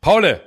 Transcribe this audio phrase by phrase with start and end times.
[0.00, 0.40] Paule,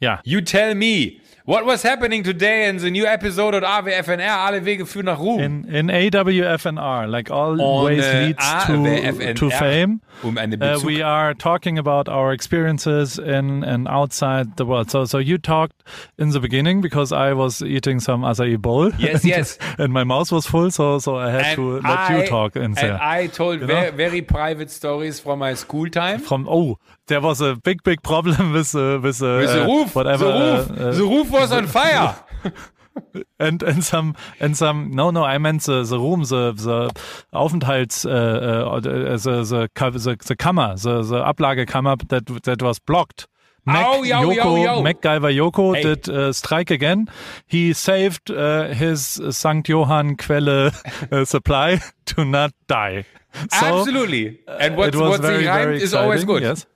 [0.00, 0.20] Ja.
[0.24, 4.46] you tell me, what was happening today in the new episode of AWFNR?
[4.46, 5.40] Alle Wege führen nach Ruhm.
[5.40, 10.00] In, in AWFNR, like always äh, leads to, AWFNR, to fame.
[10.22, 14.90] Um eine Uh, we are talking about our experiences in and outside the world.
[14.90, 15.82] So, so you talked
[16.16, 18.90] in the beginning because I was eating some acai bowl.
[18.98, 19.58] Yes, yes.
[19.76, 22.92] and my mouth was full, so so I had to let you talk and instead.
[22.92, 26.20] I told You very, very private stories from my school time.
[26.20, 29.66] From oh, there was a big big problem with uh, with, uh, With the uh,
[29.66, 30.24] roof, whatever.
[30.24, 32.16] the roof, uh, uh, the roof was on fire.
[33.38, 36.90] and and some and some no no I meant the the room the the
[37.32, 42.78] Aufenthalts uh, uh, the, the the the the Kammer the the Ablagekammer that that was
[42.78, 43.26] blocked.
[43.66, 44.82] Mac Au, yo, yo, Yoko, yo.
[44.82, 45.82] MacGyver Yoko Hey.
[45.82, 47.08] did uh, strike again.
[47.46, 49.66] He saved uh, his St.
[49.66, 50.70] Johann Quelle
[51.10, 53.06] uh, supply to not die.
[53.32, 54.40] So, Absolutely.
[54.46, 56.42] And what, was what's very, very is always exciting, good.
[56.42, 56.66] Yes.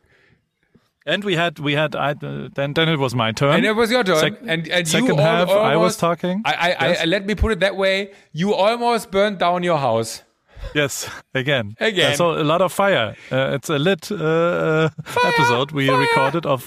[1.08, 3.54] And we had we had I, uh, then then it was my turn.
[3.56, 4.18] And it was your turn.
[4.20, 6.42] Sec- and and second half, almost, I was talking.
[6.44, 7.00] I, I, Yes.
[7.00, 8.12] I, let me put it that way.
[8.32, 10.22] You almost burned down your house.
[10.74, 11.74] Yes, again.
[11.80, 12.12] Again.
[12.12, 13.16] Uh, so a lot of fire.
[13.32, 14.88] Uh, it's a lit uh, uh,
[15.24, 16.66] episode we recorded of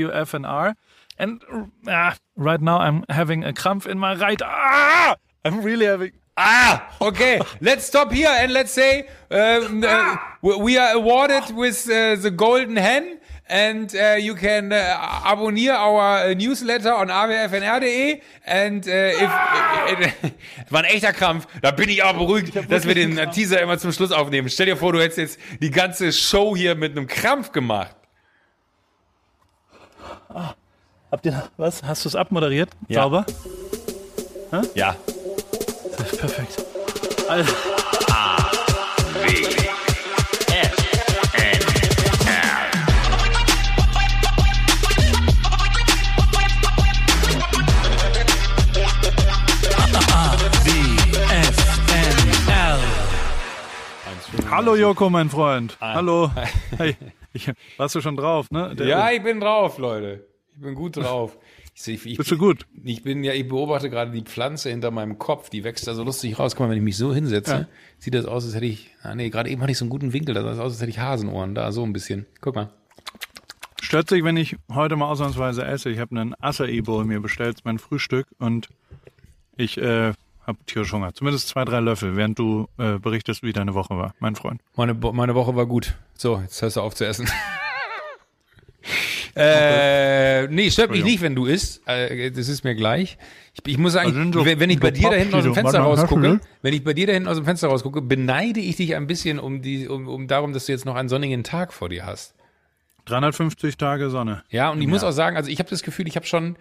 [0.00, 0.74] AWFNR.
[1.18, 1.42] And
[1.86, 4.40] uh, right now I'm having a cramp in my right.
[4.42, 5.16] Ah!
[5.44, 6.12] I'm really having.
[6.38, 7.40] Ah, okay.
[7.62, 12.30] let's stop here and let's say um, uh, we- we are awarded with uh, the
[12.30, 13.20] golden hen.
[13.48, 18.20] And uh, you can uh, abonniere our uh, newsletter on awfnr.de.
[18.44, 20.32] And uh, if, das
[20.70, 21.46] war ein echter Krampf.
[21.62, 24.48] Da bin ich aber beruhigt, dass wir den äh, Teaser immer zum Schluss aufnehmen.
[24.48, 27.94] Stell dir vor, du hättest jetzt die ganze Show hier mit einem Krampf gemacht.
[31.12, 31.84] Habt ihr was?
[31.84, 32.70] Hast du es abmoderiert?
[32.88, 33.02] Ja.
[33.02, 33.26] Sauber?
[34.74, 34.96] Ja.
[36.18, 36.64] Perfekt.
[37.28, 37.52] Also,
[54.66, 55.76] Hallo Joko, mein Freund.
[55.80, 56.28] Hallo.
[56.76, 56.96] Hey,
[57.32, 58.74] ich, warst du schon drauf, ne?
[58.74, 60.26] Der- Ja, ich bin drauf, Leute.
[60.56, 61.38] Ich bin gut drauf.
[61.72, 62.66] Ich, ich, ich, Bist du gut?
[62.82, 66.02] Ich bin ja, ich beobachte gerade die Pflanze hinter meinem Kopf, die wächst da so
[66.02, 66.56] lustig raus.
[66.56, 67.68] Guck mal, wenn ich mich so hinsetze,
[68.00, 70.12] sieht das aus, als hätte ich, ah nee, gerade eben hatte ich so einen guten
[70.12, 72.26] Winkel, da sah es aus, als hätte ich Hasenohren, da so ein bisschen.
[72.40, 72.70] Guck mal.
[73.80, 75.90] Stört sich, wenn ich heute mal ausnahmsweise esse.
[75.90, 78.66] Ich habe einen Acai Bowl mir bestellt, mein Frühstück und
[79.56, 80.12] ich äh,
[80.46, 81.12] habe tierisch Hunger.
[81.14, 84.60] Zumindest zwei, drei Löffel, während du äh, berichtest, wie deine Woche war, mein Freund.
[84.76, 85.94] Meine, meine Woche war gut.
[86.14, 87.28] So, jetzt hörst du auf zu essen.
[89.38, 91.86] Äh, nee, stört mich nicht, wenn du isst.
[91.86, 93.18] Äh, das ist mir gleich.
[93.52, 95.52] Ich, ich muss sagen, sind so- wenn, wenn ich bei dir da hinten aus dem.
[95.54, 98.94] Fenster rausgucke, wenn ich bei dir da hinten aus dem Fenster rausgucke, beneide ich dich
[98.96, 101.90] ein bisschen um die, um, um darum, dass du jetzt noch einen sonnigen Tag vor
[101.90, 102.34] dir hast.
[103.06, 104.42] 350 Tage Sonne.
[104.48, 106.56] Ja, und ich muss auch sagen, also ich habe das Gefühl, ich habe schon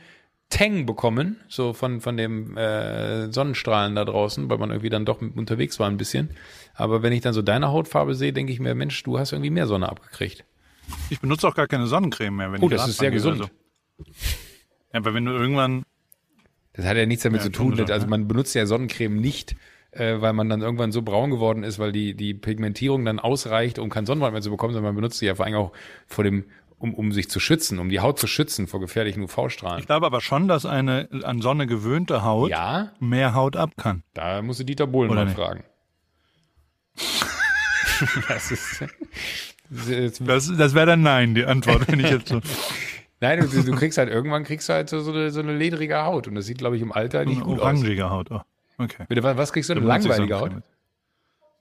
[0.50, 5.22] Tang bekommen, so von, von dem äh, Sonnenstrahlen da draußen, weil man irgendwie dann doch
[5.22, 6.30] unterwegs war ein bisschen.
[6.76, 9.50] Aber wenn ich dann so deine Hautfarbe sehe, denke ich mir, Mensch, du hast irgendwie
[9.50, 10.46] mehr Sonne abgekriegt.
[11.10, 13.42] Ich benutze auch gar keine Sonnencreme mehr, wenn Oh, ich das ist sehr gesund.
[13.42, 13.52] also.
[14.94, 15.84] Ja, aber wenn du irgendwann
[16.74, 17.66] Das hat ja nichts damit Ja, zu tun.
[17.68, 18.10] ungesund, also ne?
[18.12, 19.56] man benutzt ja Sonnencreme nicht,
[19.92, 23.80] äh, weil man dann irgendwann so braun geworden ist, weil die, die Pigmentierung dann ausreicht,
[23.80, 25.72] um keinen Sonnenbrand mehr zu bekommen, sondern man benutzt sie ja vor allem auch
[26.08, 26.46] vor dem,
[26.78, 29.80] um, um sich zu schützen, um die Haut zu schützen vor gefährlichen UV-Strahlen.
[29.80, 34.04] Ich glaube aber schon, dass eine an Sonne gewöhnte Haut Ja, mehr Haut ab kann.
[34.14, 35.36] da musst du Dieter Bohlen Oder mal nicht?
[35.38, 35.64] fragen.
[38.28, 38.82] das ist,
[39.70, 42.42] das ist Das, das wäre dann nein, die Antwort, wenn ich jetzt so
[43.22, 46.04] Nein, du, du kriegst halt irgendwann kriegst du halt so, so, eine, so eine ledrige
[46.04, 47.64] Haut und das sieht, glaube ich, im Alter nicht eine gut aus.
[47.64, 48.30] orangige Haut.
[48.30, 48.42] Oh,
[48.78, 49.06] okay.
[49.08, 49.74] Bitte, was was kriegst du?
[49.74, 50.52] Eine langweilige Haut?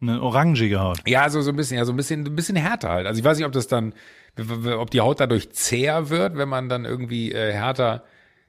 [0.03, 0.99] Eine orangige Haut.
[1.07, 3.07] Ja, so, so ein bisschen, ja, so ein bisschen, ein bisschen härter halt.
[3.07, 3.95] Also ich weiß nicht, ob das dann,
[4.39, 8.05] ob die Haut dadurch zäher wird, wenn man dann irgendwie äh, härter,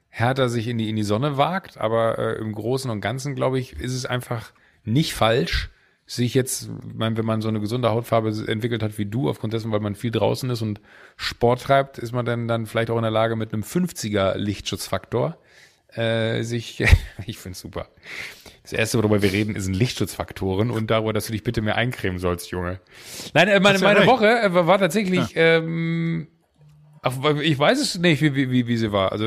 [0.08, 1.78] härter sich in die, in die Sonne wagt.
[1.78, 4.52] Aber äh, im Großen und Ganzen, glaube ich, ist es einfach
[4.84, 5.70] nicht falsch,
[6.06, 9.52] sich jetzt, ich meine, wenn man so eine gesunde Hautfarbe entwickelt hat wie du, aufgrund
[9.52, 10.80] dessen, weil man viel draußen ist und
[11.16, 15.36] Sport treibt, ist man dann, dann vielleicht auch in der Lage, mit einem 50er Lichtschutzfaktor
[15.96, 16.84] äh, sich,
[17.26, 17.88] ich finde super.
[18.62, 22.18] Das erste, worüber wir reden, sind Lichtschutzfaktoren und darüber, dass du dich bitte mehr eincremen
[22.18, 22.80] sollst, Junge.
[23.32, 24.06] Nein, äh, meine, ja meine.
[24.06, 26.26] Woche äh, war tatsächlich, ähm,
[27.02, 29.12] ach, ich weiß es nicht, wie, wie, wie, wie sie war.
[29.12, 29.26] Also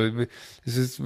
[0.66, 1.01] es ist,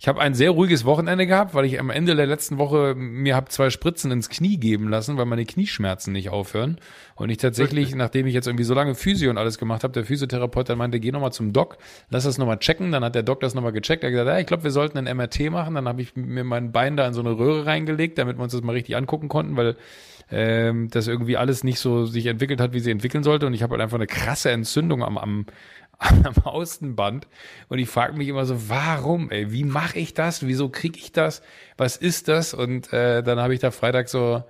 [0.00, 3.36] ich habe ein sehr ruhiges Wochenende gehabt, weil ich am Ende der letzten Woche mir
[3.36, 6.78] habe zwei Spritzen ins Knie geben lassen, weil meine Knieschmerzen nicht aufhören.
[7.16, 10.06] Und ich tatsächlich, nachdem ich jetzt irgendwie so lange Physio und alles gemacht habe, der
[10.06, 11.76] Physiotherapeut dann meinte, geh nochmal zum Doc,
[12.08, 12.92] lass das nochmal checken.
[12.92, 14.02] Dann hat der Doc das nochmal gecheckt.
[14.02, 15.74] Er hat gesagt, ja, ich glaube, wir sollten ein MRT machen.
[15.74, 18.54] Dann habe ich mir mein Bein da in so eine Röhre reingelegt, damit wir uns
[18.54, 19.76] das mal richtig angucken konnten, weil
[20.30, 23.46] ähm, das irgendwie alles nicht so sich entwickelt hat, wie sie entwickeln sollte.
[23.46, 25.44] Und ich habe halt einfach eine krasse Entzündung am, am,
[26.00, 27.28] am Außenband
[27.68, 30.46] und ich frage mich immer so, warum, ey, wie mache ich das?
[30.46, 31.42] Wieso kriege ich das?
[31.76, 32.54] Was ist das?
[32.54, 34.42] Und äh, dann habe ich da Freitag so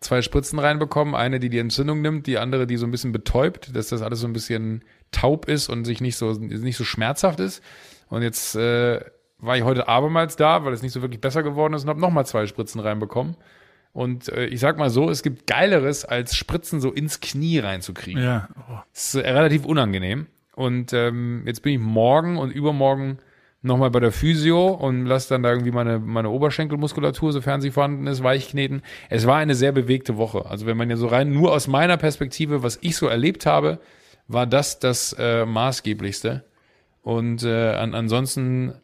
[0.00, 3.74] zwei Spritzen reinbekommen, eine, die die Entzündung nimmt, die andere, die so ein bisschen betäubt,
[3.74, 7.40] dass das alles so ein bisschen taub ist und sich nicht so nicht so schmerzhaft
[7.40, 7.62] ist.
[8.08, 9.00] Und jetzt äh,
[9.38, 12.00] war ich heute abermals da, weil es nicht so wirklich besser geworden ist und habe
[12.00, 13.36] nochmal zwei Spritzen reinbekommen.
[13.92, 18.22] Und äh, ich sag mal so, es gibt Geileres, als Spritzen so ins Knie reinzukriegen.
[18.22, 18.48] Ja.
[18.68, 18.78] Oh.
[18.92, 20.26] Das ist äh, relativ unangenehm.
[20.54, 23.18] Und ähm, jetzt bin ich morgen und übermorgen
[23.62, 28.06] nochmal bei der Physio und lasse dann da irgendwie meine, meine Oberschenkelmuskulatur, sofern sie vorhanden
[28.06, 28.82] ist, weichkneten.
[29.08, 30.46] Es war eine sehr bewegte Woche.
[30.46, 33.80] Also wenn man ja so rein, nur aus meiner Perspektive, was ich so erlebt habe,
[34.28, 36.44] war das das äh, maßgeblichste.
[37.02, 38.74] Und äh, an, ansonsten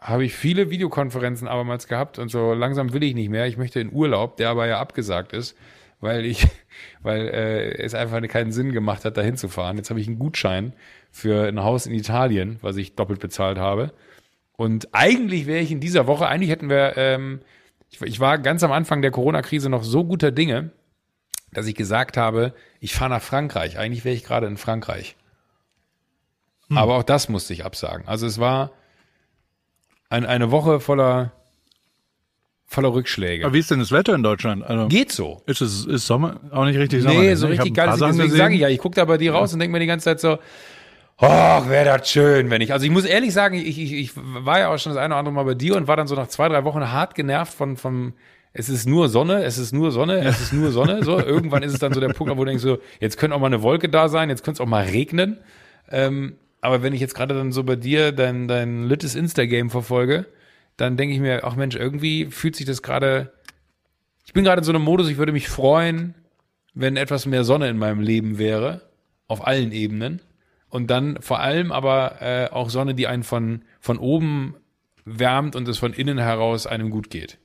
[0.00, 3.46] habe ich viele Videokonferenzen abermals gehabt und so langsam will ich nicht mehr.
[3.46, 5.56] Ich möchte in Urlaub, der aber ja abgesagt ist,
[6.04, 6.46] weil ich,
[7.02, 9.76] weil äh, es einfach keinen Sinn gemacht hat, dahin zu fahren.
[9.76, 10.74] Jetzt habe ich einen Gutschein
[11.10, 13.92] für ein Haus in Italien, was ich doppelt bezahlt habe.
[14.56, 17.40] Und eigentlich wäre ich in dieser Woche, eigentlich hätten wir, ähm,
[17.90, 20.70] ich, ich war ganz am Anfang der Corona-Krise noch so guter Dinge,
[21.52, 23.78] dass ich gesagt habe, ich fahre nach Frankreich.
[23.78, 25.16] Eigentlich wäre ich gerade in Frankreich.
[26.68, 26.78] Hm.
[26.78, 28.06] Aber auch das musste ich absagen.
[28.06, 28.72] Also es war
[30.10, 31.32] ein, eine Woche voller,
[32.66, 33.44] voller Rückschläge.
[33.44, 34.64] Aber wie ist denn das Wetter in Deutschland?
[34.64, 35.42] Also Geht so.
[35.46, 37.20] Ist es ist Sommer auch nicht richtig Sommer?
[37.20, 37.90] Nee, so richtig geil.
[37.98, 40.04] Deswegen sage ich ja, ich gucke da bei dir raus und denke mir die ganze
[40.04, 40.38] Zeit so,
[41.16, 42.72] Ach, wäre das schön, wenn ich.
[42.72, 45.20] Also ich muss ehrlich sagen, ich, ich, ich war ja auch schon das eine oder
[45.20, 47.76] andere Mal bei dir und war dann so nach zwei, drei Wochen hart genervt von,
[47.76, 48.14] von
[48.52, 51.04] es ist nur Sonne, es ist nur Sonne, es ist nur Sonne.
[51.04, 53.40] So, irgendwann ist es dann so der Punkt, wo du denkst, so, jetzt könnte auch
[53.40, 55.38] mal eine Wolke da sein, jetzt könnte es auch mal regnen.
[55.90, 60.26] Ähm, aber wenn ich jetzt gerade dann so bei dir dein, dein littes Instagame verfolge,
[60.76, 63.32] dann denke ich mir, ach Mensch, irgendwie fühlt sich das gerade.
[64.26, 66.14] Ich bin gerade in so einem Modus, ich würde mich freuen,
[66.74, 68.82] wenn etwas mehr Sonne in meinem Leben wäre,
[69.28, 70.20] auf allen Ebenen.
[70.68, 74.56] Und dann vor allem aber äh, auch Sonne, die einen von, von oben
[75.04, 77.38] wärmt und es von innen heraus einem gut geht.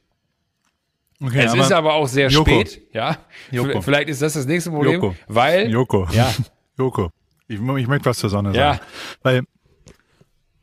[1.21, 2.49] Okay, es aber ist aber auch sehr Joko.
[2.49, 3.17] spät, ja.
[3.51, 3.81] Joko.
[3.81, 5.15] Vielleicht ist das das nächste Problem, Joko.
[5.27, 6.07] weil Joko.
[6.11, 6.33] Ja.
[6.77, 7.11] Joko.
[7.47, 8.79] Ich, ich möchte was zur Sonne sagen.
[8.79, 8.87] Ja.
[9.21, 9.43] Weil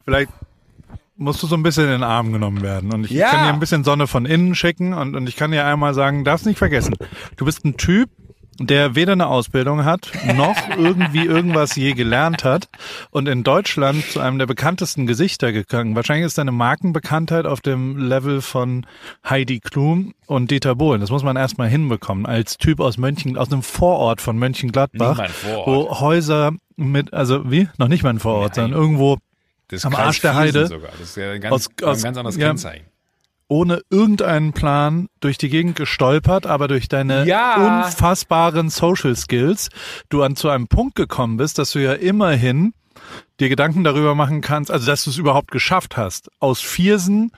[0.04, 0.30] vielleicht
[1.16, 2.92] musst du so ein bisschen in den Arm genommen werden.
[2.92, 3.30] Und ich ja.
[3.30, 6.24] kann dir ein bisschen Sonne von innen schicken und, und ich kann dir einmal sagen,
[6.24, 6.94] darfst nicht vergessen,
[7.36, 8.10] du bist ein Typ,
[8.58, 12.68] der weder eine Ausbildung hat, noch irgendwie irgendwas je gelernt hat
[13.10, 15.94] und in Deutschland zu einem der bekanntesten Gesichter gegangen.
[15.94, 18.86] Wahrscheinlich ist deine Markenbekanntheit auf dem Level von
[19.28, 21.00] Heidi Klum und Dieter Bohlen.
[21.00, 25.28] Das muss man erstmal hinbekommen als Typ aus Mönchen, aus einem Vorort von Mönchengladbach,
[25.66, 27.68] wo Häuser mit, also wie?
[27.78, 28.70] Noch nicht mal ein Vorort, Nein.
[28.70, 29.18] sondern irgendwo
[29.82, 30.66] am Arsch der Heide.
[30.66, 30.90] Sogar.
[30.92, 32.86] Das ist ja ein ganz, aus, aus, ein ganz anderes ja, Kennzeichen
[33.48, 37.84] ohne irgendeinen Plan durch die Gegend gestolpert, aber durch deine ja.
[37.84, 39.68] unfassbaren Social Skills
[40.08, 42.74] du an zu einem Punkt gekommen bist, dass du ja immerhin
[43.38, 47.30] dir Gedanken darüber machen kannst, also dass du es überhaupt geschafft hast, aus Viersen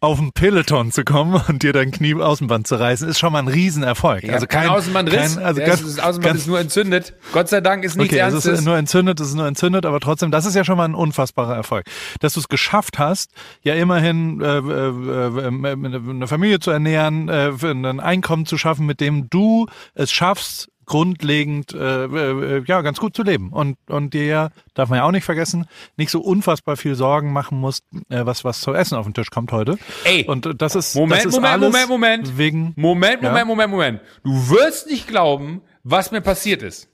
[0.00, 3.40] auf ein Peloton zu kommen und dir dein Knie Außenband zu reißen, ist schon mal
[3.40, 4.24] ein Riesenerfolg.
[4.24, 7.14] Ja, also kein, kein Außenbandriss, kein, also ganz, das Außenband ganz, ist nur entzündet.
[7.32, 8.46] Gott sei Dank ist nichts okay, Ernstes.
[8.46, 10.86] Es ist nur entzündet, es ist nur entzündet, aber trotzdem, das ist ja schon mal
[10.86, 11.84] ein unfassbarer Erfolg.
[12.20, 13.32] Dass du es geschafft hast,
[13.62, 19.00] ja immerhin äh, äh, äh, eine Familie zu ernähren, äh, ein Einkommen zu schaffen, mit
[19.00, 23.52] dem du es schaffst, grundlegend äh, äh, ja ganz gut zu leben.
[23.52, 25.66] Und und dir darf man ja auch nicht vergessen
[25.96, 29.30] nicht so unfassbar viel Sorgen machen musst äh, was was zu essen auf den Tisch
[29.30, 29.78] kommt heute.
[30.02, 32.38] Ey, und das ist Moment das ist Moment Moment Moment.
[32.38, 33.44] wegen Moment Moment ja?
[33.44, 36.88] Moment Moment du wirst nicht glauben was mir passiert ist.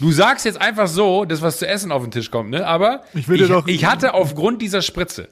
[0.00, 2.66] Du sagst jetzt einfach so, dass was zu essen auf den Tisch kommt, ne?
[2.66, 5.28] Aber ich, ich, ich hatte aufgrund dieser Spritze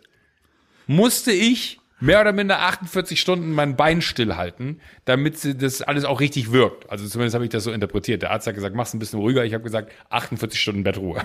[0.86, 6.52] musste ich mehr oder minder 48 Stunden mein Bein stillhalten, damit das alles auch richtig
[6.52, 6.88] wirkt.
[6.90, 8.22] Also zumindest habe ich das so interpretiert.
[8.22, 9.44] Der Arzt hat gesagt, mach's ein bisschen ruhiger.
[9.44, 11.22] Ich habe gesagt, 48 Stunden Bettruhe.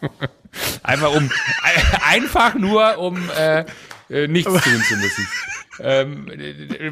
[0.82, 1.30] einfach um,
[2.06, 3.64] einfach nur um äh,
[4.10, 5.28] äh, nichts tun zu müssen.
[5.80, 6.26] ähm,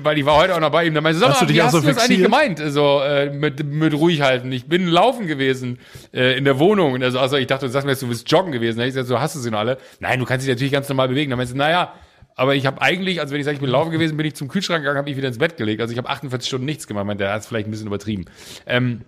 [0.02, 0.94] weil ich war heute auch noch bei ihm.
[0.94, 2.62] Da meinte sag mal, wie hast so du das eigentlich gemeint?
[2.66, 4.52] So äh, mit, mit ruhig halten.
[4.52, 5.78] Ich bin laufen gewesen
[6.14, 7.02] äh, in der Wohnung.
[7.02, 8.78] Also, also ich dachte, du sagst mir jetzt, du bist joggen gewesen.
[8.78, 9.78] Da ich gesagt, so hast du sie noch alle.
[10.00, 11.30] Nein, du kannst dich natürlich ganz normal bewegen.
[11.30, 11.94] Da meinst du, naja,
[12.36, 14.48] aber ich habe eigentlich, also wenn ich sage, ich bin laufen gewesen, bin ich zum
[14.48, 15.80] Kühlschrank gegangen, habe ich wieder ins Bett gelegt.
[15.80, 17.18] Also ich habe 48 Stunden nichts gemacht.
[17.18, 18.26] Der hat es vielleicht ein bisschen übertrieben.
[18.66, 19.00] Ähm,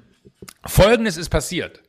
[0.64, 1.82] Folgendes ist passiert.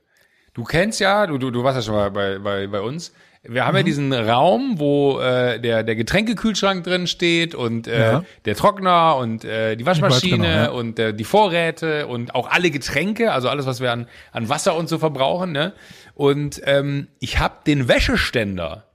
[0.54, 3.14] Du kennst ja, du, du, du warst ja schon mal bei, bei, bei uns.
[3.44, 3.78] Wir haben mhm.
[3.78, 8.24] ja diesen Raum, wo äh, der, der Getränkekühlschrank drin steht und äh, ja.
[8.44, 10.70] der Trockner und äh, die Waschmaschine genau, ja.
[10.72, 14.76] und äh, die Vorräte und auch alle Getränke, also alles, was wir an, an Wasser
[14.76, 15.54] und so verbrauchen.
[15.54, 15.72] Ne?
[16.16, 18.89] Und ähm, ich habe den Wäscheständer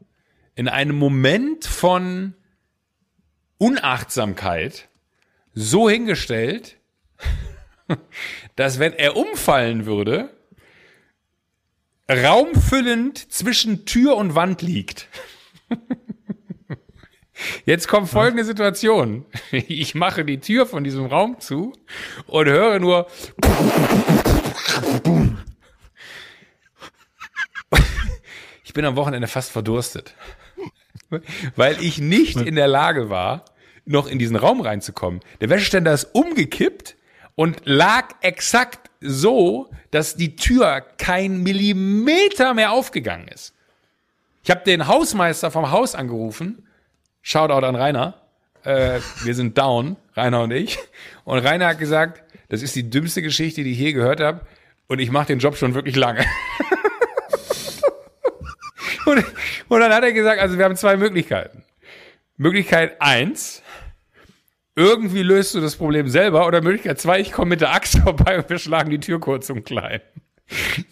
[0.54, 2.34] in einem Moment von
[3.58, 4.88] Unachtsamkeit
[5.52, 6.76] so hingestellt,
[8.56, 10.30] dass wenn er umfallen würde,
[12.08, 15.08] raumfüllend zwischen Tür und Wand liegt.
[17.64, 19.26] Jetzt kommt folgende Situation.
[19.50, 21.72] Ich mache die Tür von diesem Raum zu
[22.26, 23.06] und höre nur.
[28.64, 30.14] Ich bin am Wochenende fast verdurstet,
[31.56, 33.44] weil ich nicht in der Lage war,
[33.84, 35.20] noch in diesen Raum reinzukommen.
[35.40, 36.96] Der Wäscheständer ist umgekippt
[37.34, 43.54] und lag exakt so, dass die Tür kein Millimeter mehr aufgegangen ist.
[44.42, 46.66] Ich habe den Hausmeister vom Haus angerufen.
[47.22, 48.20] Shoutout an Rainer.
[48.62, 50.78] Äh, wir sind down, Rainer und ich.
[51.24, 54.40] Und Rainer hat gesagt, das ist die dümmste Geschichte, die ich je gehört habe.
[54.86, 56.20] Und ich mache den Job schon wirklich lange.
[59.06, 59.24] und,
[59.68, 61.64] und dann hat er gesagt, also wir haben zwei Möglichkeiten.
[62.36, 63.62] Möglichkeit eins,
[64.76, 66.46] irgendwie löst du das Problem selber.
[66.46, 69.50] Oder Möglichkeit zwei, ich komme mit der Axt vorbei und wir schlagen die Tür kurz
[69.50, 70.00] und klein.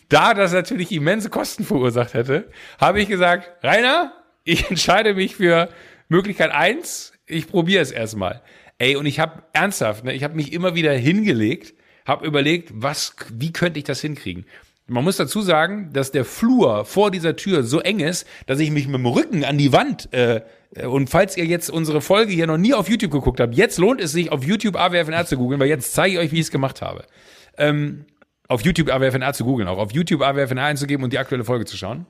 [0.08, 2.50] Da das natürlich immense Kosten verursacht hätte,
[2.80, 4.12] habe ich gesagt, Rainer,
[4.44, 5.68] ich entscheide mich für
[6.08, 7.12] Möglichkeit eins.
[7.26, 8.42] ich probiere es erstmal.
[8.78, 11.74] Ey, und ich habe ernsthaft, ne, ich habe mich immer wieder hingelegt,
[12.04, 14.46] habe überlegt, was, wie könnte ich das hinkriegen?
[14.86, 18.70] Man muss dazu sagen, dass der Flur vor dieser Tür so eng ist, dass ich
[18.70, 20.42] mich mit dem Rücken an die Wand äh,
[20.86, 24.00] und falls ihr jetzt unsere Folge hier noch nie auf YouTube geguckt habt, jetzt lohnt
[24.00, 26.50] es sich, auf YouTube AWFNR zu googeln, weil jetzt zeige ich euch, wie ich es
[26.50, 27.04] gemacht habe.
[27.58, 28.06] Ähm,
[28.48, 31.76] auf YouTube AWFNR zu googeln, auch auf YouTube AWFNR einzugeben und die aktuelle Folge zu
[31.76, 32.06] schauen.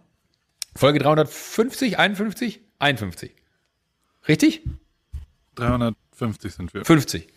[0.77, 3.33] Folge 350, 51, 51.
[4.29, 4.63] Richtig?
[5.57, 6.85] 350 sind wir.
[6.85, 7.29] 50.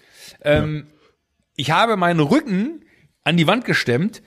[0.42, 0.84] Ähm, ja.
[1.56, 2.86] Ich habe meinen Rücken
[3.24, 4.22] an die Wand gestemmt.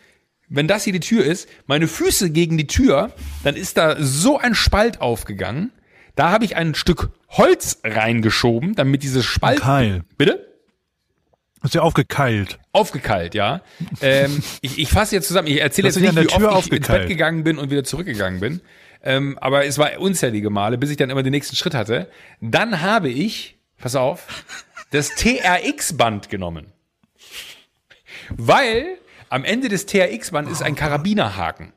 [0.49, 3.13] Wenn das hier die Tür ist, meine Füße gegen die Tür,
[3.45, 5.73] dann ist da so ein Spalt aufgegangen.
[6.15, 9.61] Da habe ich ein Stück Holz reingeschoben, damit dieses Spalt.
[9.61, 10.03] Keil.
[10.17, 10.47] Bitte?
[11.63, 12.59] Ist ja aufgekeilt.
[12.73, 13.63] Aufgekeilt, ja.
[14.01, 15.49] ähm, ich, ich fasse jetzt zusammen.
[15.49, 18.61] Ich erzähle jetzt nicht, wie oft ich ins Bett gegangen bin und wieder zurückgegangen bin.
[19.03, 22.09] Ähm, aber es war unzählige Male, bis ich dann immer den nächsten Schritt hatte.
[22.41, 24.27] Dann habe ich, pass auf,
[24.91, 26.73] das TRX-Band genommen.
[28.31, 28.99] Weil
[29.31, 31.73] am Ende des TRX-Bands ist ein Karabinerhaken.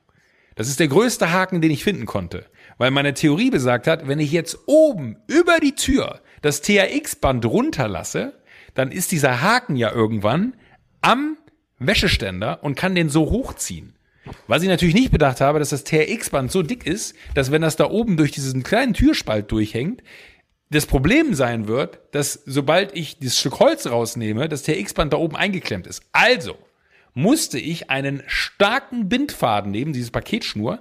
[0.55, 2.45] Das ist der größte Haken, den ich finden konnte.
[2.77, 8.33] Weil meine Theorie besagt hat, wenn ich jetzt oben über die Tür das TRX-Band runterlasse,
[8.73, 10.55] dann ist dieser Haken ja irgendwann
[11.01, 11.37] am
[11.79, 13.95] Wäscheständer und kann den so hochziehen.
[14.47, 17.75] Was ich natürlich nicht bedacht habe, dass das TRX-Band so dick ist, dass wenn das
[17.75, 20.03] da oben durch diesen kleinen Türspalt durchhängt,
[20.69, 25.35] das Problem sein wird, dass sobald ich dieses Stück Holz rausnehme, das TRX-Band da oben
[25.35, 26.03] eingeklemmt ist.
[26.11, 26.57] Also
[27.13, 30.79] musste ich einen starken Bindfaden nehmen, dieses Paketschnur,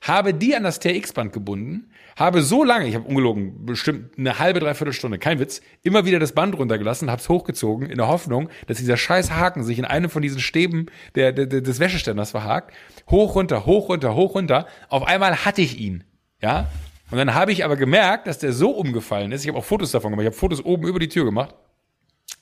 [0.00, 4.60] habe die an das TRX-Band gebunden, habe so lange, ich habe ungelogen, bestimmt eine halbe,
[4.60, 8.48] dreiviertel Stunde, kein Witz, immer wieder das Band runtergelassen, habe es hochgezogen, in der Hoffnung,
[8.66, 12.74] dass dieser scheiß Haken sich in einem von diesen Stäben der, der, des Wäscheständers verhakt.
[13.10, 14.66] Hoch, runter, hoch, runter, hoch, runter.
[14.88, 16.04] Auf einmal hatte ich ihn.
[16.40, 16.68] Ja?
[17.10, 19.92] Und dann habe ich aber gemerkt, dass der so umgefallen ist, ich habe auch Fotos
[19.92, 21.54] davon gemacht, ich habe Fotos oben über die Tür gemacht,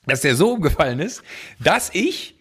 [0.07, 1.23] dass der so umgefallen ist,
[1.59, 2.40] dass ich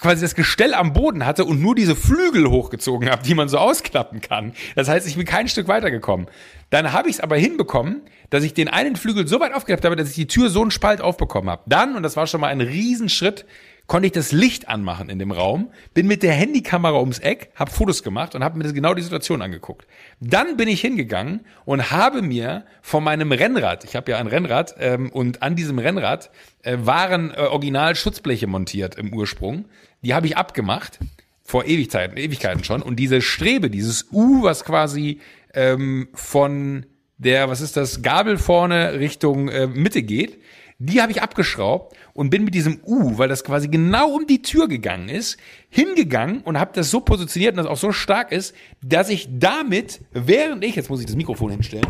[0.00, 3.58] quasi das Gestell am Boden hatte und nur diese Flügel hochgezogen habe, die man so
[3.58, 4.52] ausklappen kann.
[4.74, 6.26] Das heißt, ich bin kein Stück weitergekommen.
[6.70, 9.96] Dann habe ich es aber hinbekommen, dass ich den einen Flügel so weit aufgeklappt habe,
[9.96, 11.62] dass ich die Tür so einen Spalt aufbekommen habe.
[11.66, 13.46] Dann, und das war schon mal ein Riesenschritt,
[13.88, 17.70] konnte ich das Licht anmachen in dem Raum, bin mit der Handykamera ums Eck, habe
[17.70, 19.88] Fotos gemacht und habe mir genau die Situation angeguckt.
[20.20, 24.76] Dann bin ich hingegangen und habe mir von meinem Rennrad, ich habe ja ein Rennrad,
[24.78, 26.30] ähm, und an diesem Rennrad
[26.62, 29.64] äh, waren äh, original Schutzbleche montiert im Ursprung.
[30.02, 30.98] Die habe ich abgemacht
[31.42, 32.82] vor Ewigkeiten, Ewigkeiten schon.
[32.82, 35.20] Und diese Strebe, dieses U, was quasi
[35.54, 36.84] ähm, von
[37.16, 40.38] der, was ist das, Gabel vorne Richtung äh, Mitte geht,
[40.78, 44.42] die habe ich abgeschraubt und bin mit diesem U, weil das quasi genau um die
[44.42, 45.36] Tür gegangen ist,
[45.68, 50.00] hingegangen und habe das so positioniert und das auch so stark ist, dass ich damit,
[50.10, 51.86] während ich, jetzt muss ich das Mikrofon hinstellen,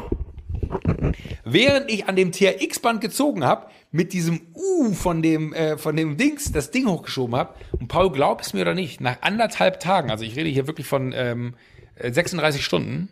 [1.44, 6.18] während ich an dem TRX-Band gezogen habe, mit diesem U von dem, äh, von dem
[6.18, 7.54] Dings das Ding hochgeschoben habe.
[7.80, 10.86] Und Paul, glaub es mir oder nicht, nach anderthalb Tagen, also ich rede hier wirklich
[10.86, 11.54] von ähm,
[11.98, 13.08] 36 Stunden,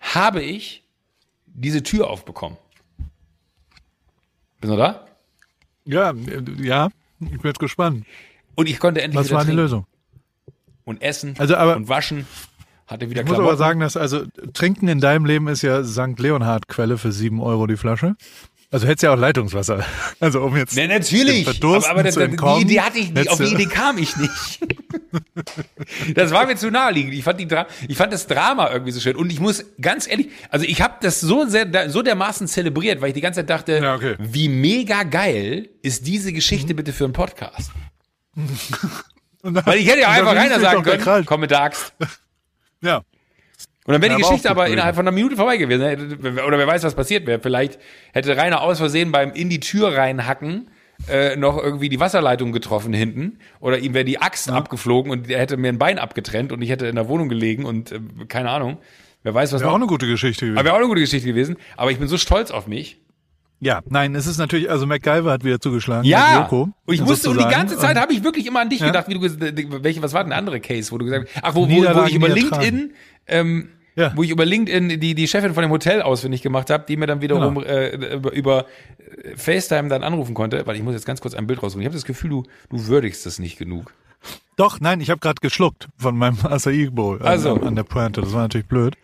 [0.00, 0.82] habe ich
[1.46, 2.58] diese Tür aufbekommen.
[4.60, 5.05] Bist du da?
[5.86, 6.12] Ja,
[6.60, 6.88] ja,
[7.20, 8.04] ich bin jetzt gespannt.
[8.54, 9.86] Und ich konnte endlich Was war die Lösung?
[10.84, 12.26] Und essen also, aber, und waschen.
[12.86, 16.18] Hatte wieder Ich muss aber sagen, dass also Trinken in deinem Leben ist ja St.
[16.18, 18.14] Leonhard Quelle für sieben Euro die Flasche.
[18.70, 19.84] Also hättest ja auch Leitungswasser.
[20.20, 20.76] Also um jetzt.
[20.76, 21.46] Nee, natürlich.
[21.48, 23.28] Aber, aber zu entkommen, die Idee hatte ich nicht.
[23.28, 24.60] Auf die Idee kam ich nicht.
[26.14, 27.14] das war mir zu naheliegend.
[27.14, 29.16] Ich fand die Dra ich fand das Drama irgendwie so schön.
[29.16, 33.08] Und ich muss ganz ehrlich, also ich habe das so sehr, so dermaßen zelebriert, weil
[33.08, 34.16] ich die ganze Zeit dachte, ja, okay.
[34.18, 36.76] wie mega geil ist diese Geschichte mhm.
[36.76, 37.72] bitte für einen Podcast?
[39.42, 41.94] Weil ich hätte ja dann einfach sich sagen können, komm mit der Axt.
[42.80, 43.02] Ja.
[43.86, 46.18] Und dann wäre Ja, die Geschichte aber innerhalb von einer Minute vorbei gewesen.
[46.44, 47.38] Oder wer weiß, was passiert wäre.
[47.38, 47.78] Vielleicht
[48.12, 50.68] hätte Rainer aus Versehen beim in die Tür reinhacken
[51.08, 53.38] äh, noch irgendwie die Wasserleitung getroffen hinten.
[53.60, 56.70] Oder ihm wäre die Axt abgeflogen und er hätte mir ein Bein abgetrennt und ich
[56.70, 58.78] hätte in der Wohnung gelegen und äh, keine Ahnung.
[59.22, 60.58] Wer weiß, was Wäre auch eine gute Geschichte gewesen.
[60.58, 61.56] Aber wäre auch eine gute Geschichte gewesen.
[61.76, 63.00] Aber ich bin so stolz auf mich.
[63.58, 66.06] Ja, nein, es ist natürlich, also MacGyver hat wieder zugeschlagen.
[66.06, 68.80] Ja, Joko, und ich musste, und die ganze Zeit habe ich wirklich immer an dich
[68.80, 68.86] Ja.
[68.86, 69.42] gedacht, wie du gesagt
[69.82, 72.04] welche, was war denn der andere Case, wo du gesagt hast, ach, wo, wo, wo
[72.04, 72.92] ich über LinkedIn,
[73.26, 74.12] ähm, Ja.
[74.14, 77.06] wo ich über LinkedIn die, die Chefin von dem Hotel ausfindig gemacht habe, die mir
[77.06, 77.66] dann wiederum Genau.
[77.66, 78.66] äh, über, über
[79.24, 81.80] äh, FaceTime dann anrufen konnte, weil ich muss jetzt ganz kurz ein Bild raussuchen.
[81.80, 83.94] Ich habe das Gefühl, du, du würdigst das nicht genug.
[84.56, 87.54] Doch, nein, ich habe gerade geschluckt von meinem Acai Bowl an, Also.
[87.54, 88.20] an der Pointe.
[88.20, 88.96] Das war natürlich blöd.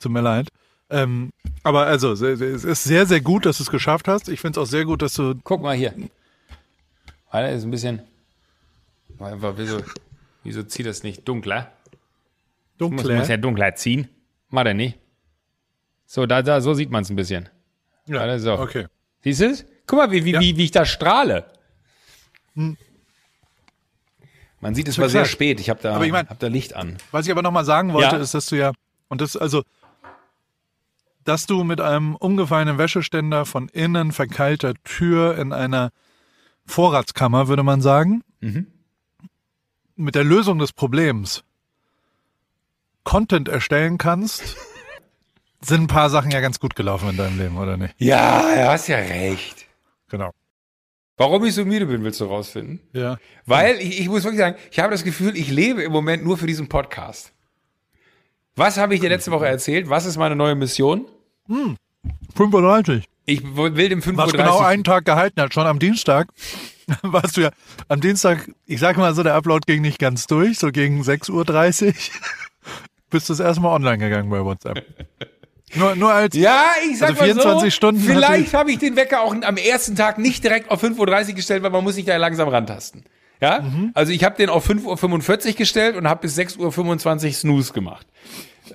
[0.00, 0.48] Tut mir leid.
[0.90, 1.30] Ähm,
[1.62, 4.28] aber also, es es ist sehr, sehr gut, dass du es geschafft hast.
[4.28, 5.34] Ich finde es auch sehr gut, dass du.
[5.44, 5.94] Guck mal hier.
[7.30, 8.00] Alter, ist ein bisschen,
[9.20, 9.78] einfach, wieso,
[10.42, 11.70] wieso zieht das nicht dunkler?
[12.80, 13.16] Muss, Dunkler.
[13.18, 14.08] muss ja dunkler ziehen.
[14.50, 14.98] Macht er nicht.
[16.06, 17.48] So, da, da, so sieht man es ein bisschen.
[18.06, 18.58] ja, Alter, so.
[18.58, 18.86] Okay.
[19.22, 19.64] Siehst du es?
[19.86, 20.40] Guck mal, wie, wie, Ja.
[20.40, 21.46] wie, wie ich da strahle.
[24.60, 25.60] Man sieht, es war sehr spät.
[25.60, 26.98] Ich habe da, Aber ich mein- hab da Licht an.
[27.12, 28.22] Was ich aber nochmal sagen wollte, Ja.
[28.22, 28.72] ist, dass du ja,
[29.08, 29.62] und das, also,
[31.24, 35.90] dass du mit einem umgefallenen Wäscheständer von innen verkeilter Tür in einer
[36.66, 38.66] Vorratskammer, würde man sagen, Mhm.
[39.96, 41.42] mit der Lösung des Problems
[43.04, 44.56] Content erstellen kannst,
[45.60, 47.94] sind ein paar Sachen ja ganz gut gelaufen in deinem Leben, oder nicht?
[47.98, 49.66] Ja, du hast ja recht.
[50.08, 50.30] Genau.
[51.16, 52.80] Warum ich so müde bin, willst du rausfinden?
[52.94, 53.18] Ja.
[53.44, 56.38] Weil ich, ich muss wirklich sagen, ich habe das Gefühl, ich lebe im Moment nur
[56.38, 57.32] für diesen Podcast.
[58.56, 59.90] Was habe ich dir letzte Woche erzählt?
[59.90, 61.06] Was ist meine neue Mission?
[62.34, 63.04] 35.
[63.26, 66.28] Ich will dem 5.30 Was genau einen Tag gehalten hat, schon am Dienstag.
[67.02, 67.50] Warst du ja
[67.88, 71.86] am Dienstag, ich sag mal so, der Upload ging nicht ganz durch, so gegen 6.30
[71.86, 71.94] Uhr.
[73.10, 74.84] Bist du das erste Mal online gegangen bei WhatsApp.
[75.74, 78.96] Nur, nur als, Ja, ich sag Also mal 24 so, Stunden vielleicht habe ich den
[78.96, 82.04] Wecker auch am ersten Tag nicht direkt auf 5.30 Uhr gestellt, weil man muss sich
[82.04, 83.04] da langsam rantasten.
[83.40, 83.60] Ja?
[83.60, 83.90] Mhm.
[83.94, 88.06] Also ich habe den auf 5.45 Uhr gestellt und habe bis 6.25 Uhr Snooze gemacht.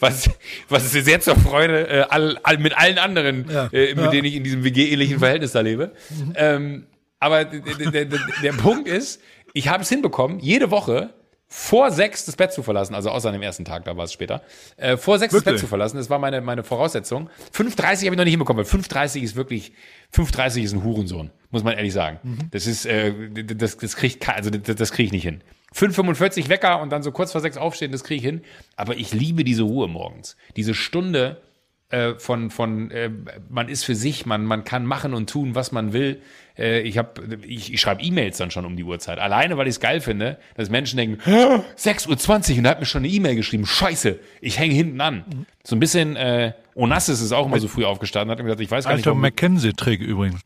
[0.00, 0.30] was,
[0.68, 3.66] was sehr zur Freude äh, all, all, mit allen anderen, Ja.
[3.72, 4.10] äh, mit Ja.
[4.10, 5.92] denen ich in diesem WG-ähnlichen Verhältnis da lebe.
[6.34, 6.86] Ähm,
[7.20, 9.20] aber d- d- d- d- der Punkt ist,
[9.52, 11.14] ich habe es hinbekommen, jede Woche
[11.48, 14.12] vor sechs das Bett zu verlassen, also außer an dem ersten Tag, da war es
[14.12, 14.42] später,
[14.76, 15.60] äh, vor sechs das Bett Wirklich?
[15.60, 17.30] zu verlassen, das war meine, meine Voraussetzung.
[17.54, 19.72] 5.30 habe ich noch nicht hinbekommen, weil 5.30 ist wirklich,
[20.14, 22.48] 5.30 ist ein Hurensohn, muss man ehrlich sagen.
[22.50, 25.42] Das ist, äh, das, das kriegt, also das, das kriege ich nicht hin.
[25.74, 28.42] 5.45 Wecker und dann so kurz vor sechs aufstehen, das kriege ich hin.
[28.76, 30.36] Aber ich liebe diese Ruhe morgens.
[30.56, 31.42] Diese Stunde,
[31.90, 33.10] äh, von, von äh,
[33.48, 36.20] man ist für sich, man, man kann machen und tun, was man will.
[36.58, 39.18] Äh, ich hab, ich, ich schreibe E-Mails dann schon um die Uhrzeit.
[39.18, 42.80] Alleine, weil ich es geil finde, dass Menschen denken, "Hä, 6.20 Uhr und er hat
[42.80, 43.66] mir schon eine E-Mail geschrieben.
[43.66, 45.46] Scheiße, ich hänge hinten an.
[45.64, 48.70] So ein bisschen, äh, Onassis ist auch immer so früh aufgestanden, hat mir gesagt, ich
[48.70, 49.18] weiß gar nicht, alter.
[49.18, 50.40] McKinsey-Trick übrigens.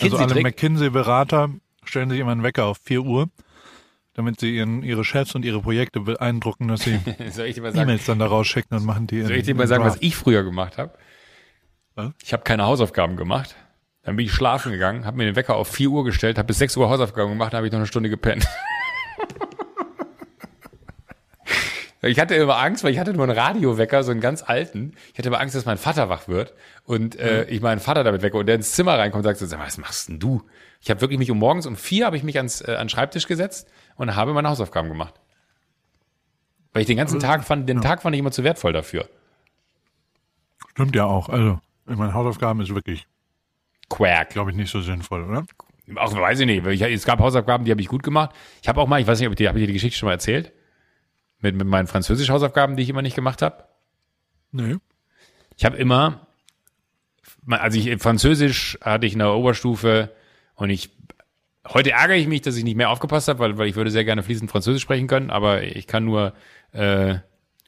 [0.00, 0.40] Also alle.
[0.40, 1.50] McKinsey-Berater
[1.84, 3.28] stellen sich immer einen Wecker auf 4 Uhr,
[4.14, 6.98] damit sie ihren, ihre Chefs und ihre Projekte beeindrucken, dass sie
[7.38, 10.42] E-Mails dann da rausschicken und machen die soll ich dir mal sagen was ich früher
[10.42, 10.92] gemacht habe?
[12.22, 13.54] Ich habe keine Hausaufgaben gemacht.
[14.04, 16.58] Dann bin ich schlafen gegangen, habe mir den Wecker auf 4 Uhr gestellt, habe bis
[16.58, 18.46] 6 Uhr Hausaufgaben gemacht, dann habe ich noch eine Stunde gepennt.
[22.06, 24.92] Ich hatte immer Angst, weil ich hatte nur einen Radiowecker, so einen ganz alten.
[25.12, 26.52] Ich hatte immer Angst, dass mein Vater wach wird
[26.84, 29.46] und äh, ich meinen Vater damit wecke und der ins Zimmer reinkommt und sagt so,
[29.46, 30.42] sag mal, was machst denn du?
[30.80, 32.88] Ich habe wirklich mich um morgens um vier habe ich mich ans äh, an den
[32.90, 35.14] Schreibtisch gesetzt und habe meine Hausaufgaben gemacht.
[36.74, 39.08] Weil ich den ganzen Tag fand, den Tag fand ich immer zu wertvoll dafür.
[40.72, 41.28] Stimmt ja auch.
[41.28, 43.06] Also, ich meine, Hausaufgaben ist wirklich,
[43.88, 44.30] Quack.
[44.30, 45.46] glaube ich, nicht so sinnvoll, oder?
[45.96, 46.66] Auch weiß ich nicht.
[46.66, 48.34] Ich, es gab Hausaufgaben, die habe ich gut gemacht.
[48.62, 50.06] Ich habe auch mal, ich weiß nicht, ob ich habe ich dir die Geschichte schon
[50.06, 50.52] mal erzählt?
[51.40, 53.64] Mit, mit meinen Französisch-Hausaufgaben, die ich immer nicht gemacht habe.
[54.50, 54.76] Nee.
[55.56, 56.26] Ich habe immer,
[57.48, 60.10] also ich, Französisch hatte ich in der Oberstufe
[60.54, 60.90] und ich,
[61.68, 64.04] heute ärgere ich mich, dass ich nicht mehr aufgepasst habe, weil, weil ich würde sehr
[64.04, 66.32] gerne fließend Französisch sprechen können, aber ich kann nur
[66.72, 67.16] äh,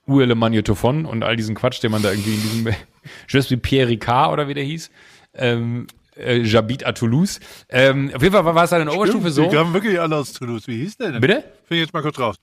[0.06, 2.66] Où est le magnétophone und all diesen Quatsch, den man da irgendwie in diesem
[3.28, 4.90] Je suis Pierre Ricard oder wie der hieß.
[5.34, 7.40] Ähm, äh, J'habite à Toulouse.
[7.68, 9.44] Ähm, auf jeden Fall war es dann in der Oberstufe so.
[9.44, 10.66] Die kamen wirklich alle aus Toulouse.
[10.66, 11.20] Wie hieß der denn?
[11.20, 11.42] Bitte?
[11.64, 12.36] Finde ich jetzt mal kurz raus.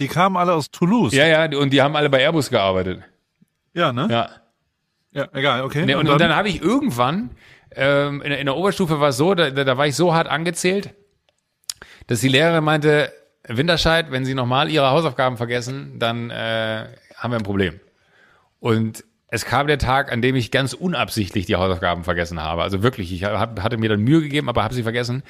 [0.00, 1.12] Die kamen alle aus Toulouse.
[1.14, 3.02] Ja, ja, und die haben alle bei Airbus gearbeitet.
[3.74, 4.08] Ja, ne?
[4.10, 4.30] Ja.
[5.12, 5.84] Ja, egal, okay.
[5.86, 7.30] Nee, und, und dann habe ich irgendwann,
[7.74, 10.14] ähm, in, der- in der Oberstufe war es so, da, da da war ich so
[10.14, 10.90] hart angezählt,
[12.06, 13.12] dass die Lehrerin meinte,
[13.48, 16.86] Winterscheid, wenn Sie nochmal Ihre Hausaufgaben vergessen, dann äh,
[17.16, 17.80] haben wir ein Problem.
[18.60, 22.62] Und es kam der Tag, an dem ich ganz unabsichtlich die Hausaufgaben vergessen habe.
[22.62, 25.22] Also wirklich, ich hab, hatte mir dann Mühe gegeben, aber habe sie vergessen.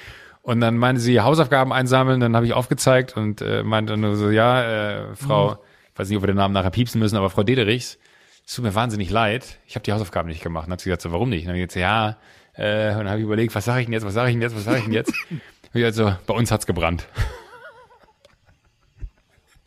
[0.43, 4.31] Und dann meinte sie, Hausaufgaben einsammeln, dann habe ich aufgezeigt und äh, meinte nur so,
[4.31, 4.63] ja,
[5.11, 5.57] äh, Frau, Mhm.
[5.93, 7.99] ich weiß nicht, ob wir den Namen nachher piepsen müssen, aber Frau Dederichs,
[8.47, 10.67] es tut mir wahnsinnig leid, ich habe die Hausaufgaben nicht gemacht.
[10.67, 11.43] Dann hat sie gesagt, so, warum nicht?
[11.43, 12.17] Und dann habe ich gesagt, ja,
[12.55, 14.43] äh, und dann habe ich überlegt, was sage ich denn jetzt, was sage ich denn
[14.43, 15.13] jetzt, was sage ich denn jetzt?
[15.31, 17.07] Und ich also, bei uns hat's gebrannt.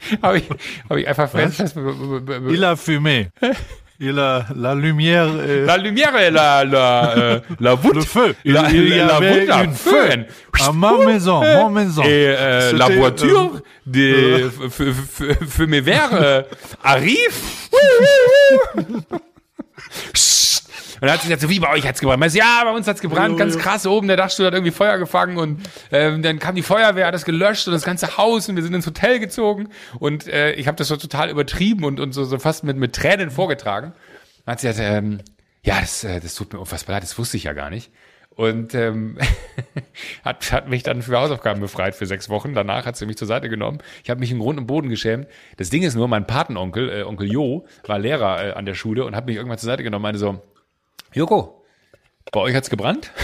[0.24, 0.50] habe ich,
[0.90, 3.30] hab ich einfach fest, fest Il a fumé.
[4.04, 5.28] Il a la lumière.
[5.28, 7.94] Äh, La lumière, la, la, euh, la voûte.
[7.96, 8.34] le feu.
[8.46, 10.10] La, il y la avait voûte, la une feu.
[10.60, 12.02] À ma maison, mon maison.
[12.02, 14.46] Et euh, la C'était, voiture euh, des
[15.68, 16.42] mes verts euh,
[16.84, 17.38] arrive.
[21.02, 22.20] Und dann hat sie gesagt, so wie bei euch hat's gebrannt.
[22.20, 23.88] Meinte ja, bei uns hat's gebrannt, ganz krass.
[23.88, 27.26] Oben der Dachstuhl hat irgendwie Feuer gefangen und ähm, dann kam die Feuerwehr, hat das
[27.26, 30.78] gelöscht und das ganze Haus und wir sind ins Hotel gezogen und äh, ich habe
[30.78, 33.94] das so total übertrieben und, und so, so fast mit, mit Tränen vorgetragen.
[34.46, 35.22] Dann hat sie gesagt, ähm,
[35.64, 37.92] ja, das, äh, das tut mir unfassbar leid, das wusste ich ja gar nicht.
[38.36, 39.18] Und ähm,
[40.24, 42.54] hat, hat mich dann für Hausaufgaben befreit für sechs Wochen.
[42.54, 43.80] Danach hat sie mich zur Seite genommen.
[44.04, 45.28] Ich habe mich im Grund und Boden geschämt.
[45.58, 49.04] Das Ding ist nur, mein Patenonkel, äh, Onkel Jo, war Lehrer äh, an der Schule
[49.04, 50.42] und hat mich irgendwann zur Seite genommen und meinte so,
[51.14, 51.62] Joko,
[52.32, 53.12] bei euch hat's gebrannt?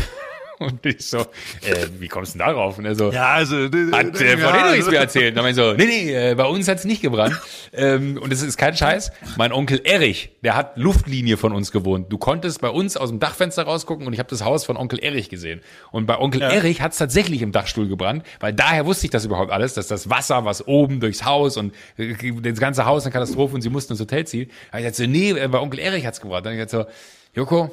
[0.60, 2.80] Und ich so, äh, wie kommst du denn darauf?
[2.80, 3.66] Und er so, ja, also.
[3.66, 5.38] hat äh, Frau ja, Dederichs mir erzählt.
[5.38, 7.40] Dann meinte ich so, nee, nee, äh, bei uns hat's nicht gebrannt.
[7.74, 9.12] ähm, und es ist kein Scheiß.
[9.38, 12.12] Mein Onkel Erich, der hat Luftlinie von uns gewohnt.
[12.12, 14.98] Du konntest bei uns aus dem Dachfenster rausgucken und ich habe das Haus von Onkel
[14.98, 15.62] Erich gesehen.
[15.92, 16.50] Und bei Onkel Ja.
[16.50, 20.10] Erich hat's tatsächlich im Dachstuhl gebrannt, weil daher wusste ich das überhaupt alles, dass das
[20.10, 23.94] Wasser, was oben durchs Haus und äh, das ganze Haus eine Katastrophe und sie mussten
[23.94, 24.50] ins Hotel ziehen.
[24.50, 26.48] Da hab ich gesagt, so, nee, äh, bei Onkel Erich hat's gebrannt.
[26.48, 26.92] Dann hab ich gesagt so,
[27.34, 27.72] Joko,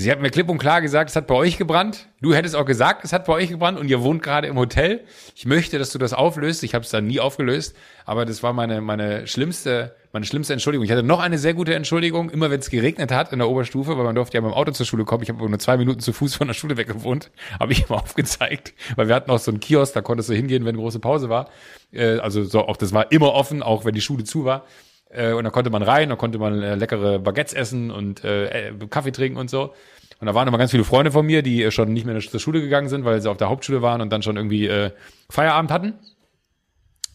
[0.00, 2.06] Sie hat mir klipp und klar gesagt, es hat bei euch gebrannt.
[2.20, 5.00] Du hättest auch gesagt, es hat bei euch gebrannt und ihr wohnt gerade im Hotel.
[5.34, 6.62] Ich möchte, dass du das auflöst.
[6.62, 7.74] Ich habe es dann nie aufgelöst,
[8.04, 10.84] aber das war meine meine schlimmste meine schlimmste Entschuldigung.
[10.84, 13.98] Ich hatte noch eine sehr gute Entschuldigung, immer wenn es geregnet hat in der Oberstufe,
[13.98, 15.24] weil man durfte ja mit dem Auto zur Schule kommen.
[15.24, 18.00] Ich habe nur zwei Minuten zu Fuß von der Schule weg gewohnt, habe ich immer
[18.00, 21.28] aufgezeigt, weil wir hatten auch so einen Kiosk, da konntest du hingehen, wenn große Pause
[21.28, 21.50] war.
[21.90, 24.64] Äh, also so auch das war immer offen, auch wenn die Schule zu war.
[25.10, 28.68] Äh, und da konnte man rein, da konnte man äh, leckere Baguettes essen und äh,
[28.68, 29.74] äh, Kaffee trinken und so.
[30.20, 32.40] Und da waren immer ganz viele Freunde von mir, die äh, schon nicht mehr zur
[32.40, 34.90] Schule gegangen sind, weil sie auf der Hauptschule waren und dann schon irgendwie äh,
[35.30, 35.94] Feierabend hatten.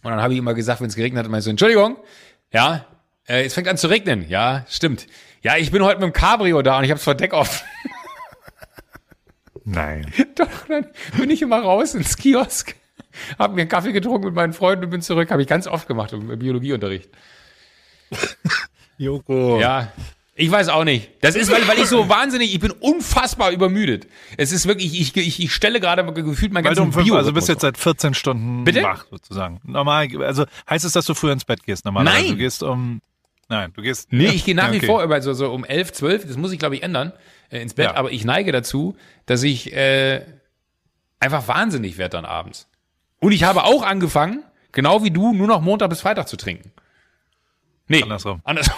[0.03, 1.97] Und dann habe ich immer gesagt, wenn es geregnet hat, immer so, Entschuldigung,
[2.51, 2.86] ja,
[3.27, 4.27] äh, es fängt an zu regnen.
[4.29, 5.08] Ja, stimmt.
[5.41, 7.65] Ja, ich bin heute mit dem Cabrio da und ich habe das Verdeck offen.
[9.65, 10.12] Nein.
[10.36, 12.75] Doch, dann bin ich immer raus ins Kiosk,
[13.39, 15.32] habe mir einen Kaffee getrunken mit meinen Freunden und bin zurück.
[15.32, 17.10] Habe ich ganz oft gemacht im Biologieunterricht.
[18.97, 19.59] Joko.
[19.59, 19.91] Ja,
[20.35, 21.11] ich weiß auch nicht.
[21.21, 24.07] Das ist, weil, weil ich so wahnsinnig, ich bin unfassbar übermüdet.
[24.37, 27.61] Es ist wirklich, ich, ich, ich stelle gerade gefühlt mein ganzes Bio also bist jetzt
[27.61, 28.81] seit 14 Stunden Bitte?
[28.81, 29.59] wach sozusagen.
[29.63, 32.21] Normal, also heißt es, dass du früher ins Bett gehst normalerweise?
[32.23, 32.31] Nein.
[32.31, 33.01] Du gehst um,
[33.47, 34.11] nein, du gehst.
[34.11, 34.87] Nee, ich gehe nach wie Okay.
[34.87, 37.13] vor über so, so um 11, 12, das muss ich glaube ich ändern,
[37.51, 37.95] äh, ins Bett, Ja.
[37.95, 38.95] aber ich neige dazu,
[39.27, 40.25] dass ich äh,
[41.19, 42.67] einfach wahnsinnig werde dann abends.
[43.19, 46.72] Und ich habe auch angefangen, genau wie du, nur noch Montag bis Freitag zu trinken.
[47.87, 48.41] Nee, Andersrum.
[48.43, 48.75] Andersrum.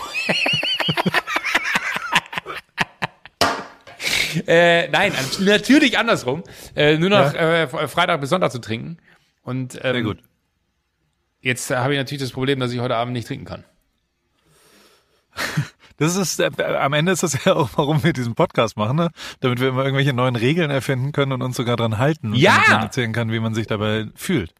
[4.47, 6.43] äh, nein, natürlich andersrum.
[6.75, 8.97] Äh, nur noch äh, Freitag bis Sonntag zu trinken.
[9.43, 10.19] Und ähm, Sehr gut.
[11.41, 13.63] jetzt äh, habe ich natürlich das Problem, dass ich heute Abend nicht trinken kann.
[15.97, 19.11] Das ist, äh, am Ende ist das ja auch, warum wir diesen Podcast machen, ne?
[19.39, 22.33] Damit wir immer irgendwelche neuen Regeln erfinden können und uns sogar dran halten.
[22.33, 22.81] Und Ja!
[22.81, 24.53] erzählen kann, wie man sich dabei fühlt.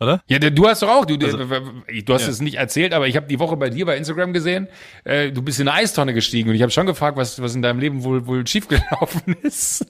[0.00, 0.22] Oder?
[0.28, 2.28] Ja, du hast doch auch, du, Also- du hast Ja.
[2.28, 4.68] es nicht erzählt, aber ich habe die Woche bei dir bei Instagram gesehen,
[5.04, 7.62] äh, du bist in eine Eistonne gestiegen und ich habe schon gefragt, was, was in
[7.62, 9.86] deinem Leben wohl, wohl schiefgelaufen ist.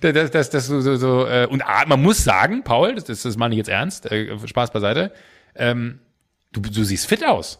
[0.00, 3.22] das, das, das so, so, so, äh, und ah, man muss sagen, Paul, das, das,
[3.22, 5.12] das meine ich jetzt ernst, äh, Spaß beiseite,
[5.56, 5.98] ähm,
[6.52, 7.58] du, du siehst fit aus.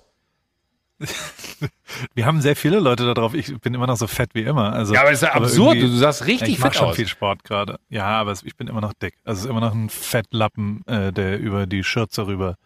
[2.14, 3.34] Wir haben sehr viele Leute da drauf.
[3.34, 4.72] Ich bin immer noch so fett wie immer.
[4.72, 7.06] Also, Ja, aber das ist ja absurd, du, sahst Ja, richtig ich mache schon viel
[7.08, 7.78] Sport gerade.
[7.88, 9.14] Ja, aber es, ich bin immer noch dick.
[9.24, 12.56] Also es ist immer noch ein Fettlappen, äh, der über die Schürze rüber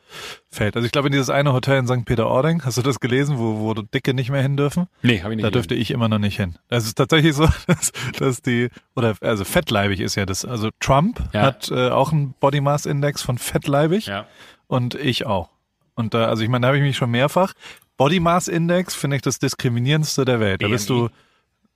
[0.51, 0.77] fällt.
[0.77, 2.05] Also ich glaube, in dieses eine Hotel in St.
[2.05, 4.87] Peter-Ording, hast du das gelesen, wo, wo Dicke nicht mehr hin dürfen?
[5.03, 5.47] Nee, habe ich nicht.
[5.47, 6.57] Da dürfte ich immer noch nicht hin.
[6.69, 10.45] Es ist tatsächlich so, dass, dass die, oder also fettleibig ist ja das.
[10.45, 11.43] Also Trump Ja.
[11.43, 14.27] hat äh, auch einen Body Mass Index von fettleibig ja.
[14.67, 15.51] und ich auch.
[15.95, 17.55] Und da, also ich meine, da habe ich mich schon mehrfach.
[17.99, 20.63] Body Mass Index finde ich das diskriminierendste der Welt.
[20.63, 21.11] Da bist du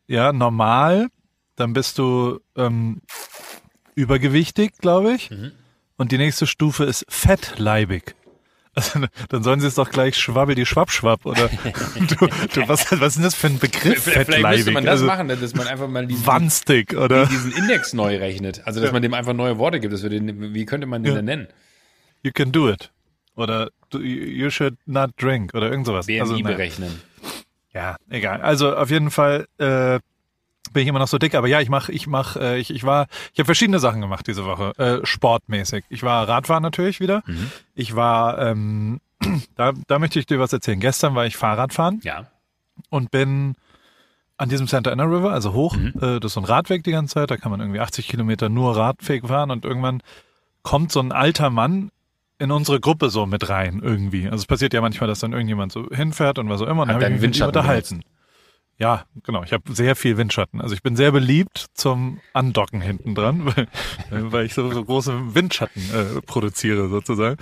[0.06, 1.08] ja normal,
[1.56, 3.02] dann bist du ähm,
[3.94, 5.30] übergewichtig, glaube ich.
[5.30, 5.52] Mhm.
[5.96, 8.14] Und die nächste Stufe ist fettleibig.
[8.74, 11.48] Also, dann sollen sie es doch gleich schwabbel die Schwapp-Schwapp oder
[12.08, 14.04] du, du, was, was ist denn das für ein Begriff?
[14.04, 14.72] Vielleicht müsste Fettleibig.
[14.72, 18.62] man das also, machen, dass man einfach mal diesen, Wanstig oder diesen Index neu rechnet.
[18.64, 19.92] Also, dass man dem einfach neue Worte gibt.
[19.92, 21.16] Dass wir den, wie könnte man den Ja.
[21.16, 21.48] denn nennen?
[22.22, 22.90] you can do it.
[23.34, 26.06] Oder you should not drink oder irgend sowas.
[26.06, 26.56] BMI also, naja.
[26.56, 27.00] berechnen.
[27.72, 28.40] Ja, egal.
[28.42, 29.98] Also auf jeden Fall, äh,
[30.72, 31.34] bin ich immer noch so dick.
[31.34, 34.26] Aber ja, ich mach, ich mach, äh, ich, ich war, ich habe verschiedene Sachen gemacht
[34.26, 35.84] diese Woche, äh, sportmäßig.
[35.88, 37.22] Ich war Radfahren natürlich wieder.
[37.26, 37.50] Mhm.
[37.74, 39.00] Ich war, ähm,
[39.56, 40.80] da, da möchte ich dir was erzählen.
[40.80, 42.26] Gestern war ich Fahrradfahren Ja.
[42.90, 43.54] und bin
[44.38, 45.92] an diesem Santa Ana River, also hoch, Mhm.
[46.00, 48.48] äh, das ist so ein Radweg die ganze Zeit, da kann man irgendwie 80 Kilometer
[48.48, 50.02] nur Radweg fahren und irgendwann
[50.62, 51.90] kommt so ein alter Mann
[52.42, 54.24] in unsere Gruppe so mit rein irgendwie.
[54.24, 56.88] Also es passiert ja manchmal, dass dann irgendjemand so hinfährt und was auch immer und
[56.88, 58.02] dann habe ich mich Windschatten unterhalten.
[58.78, 59.44] Ja, genau.
[59.44, 60.60] Ich habe sehr viel Windschatten.
[60.60, 63.46] Also ich bin sehr beliebt zum Andocken hinten dran,
[64.10, 67.36] weil, weil ich so, so große Windschatten äh, produziere sozusagen.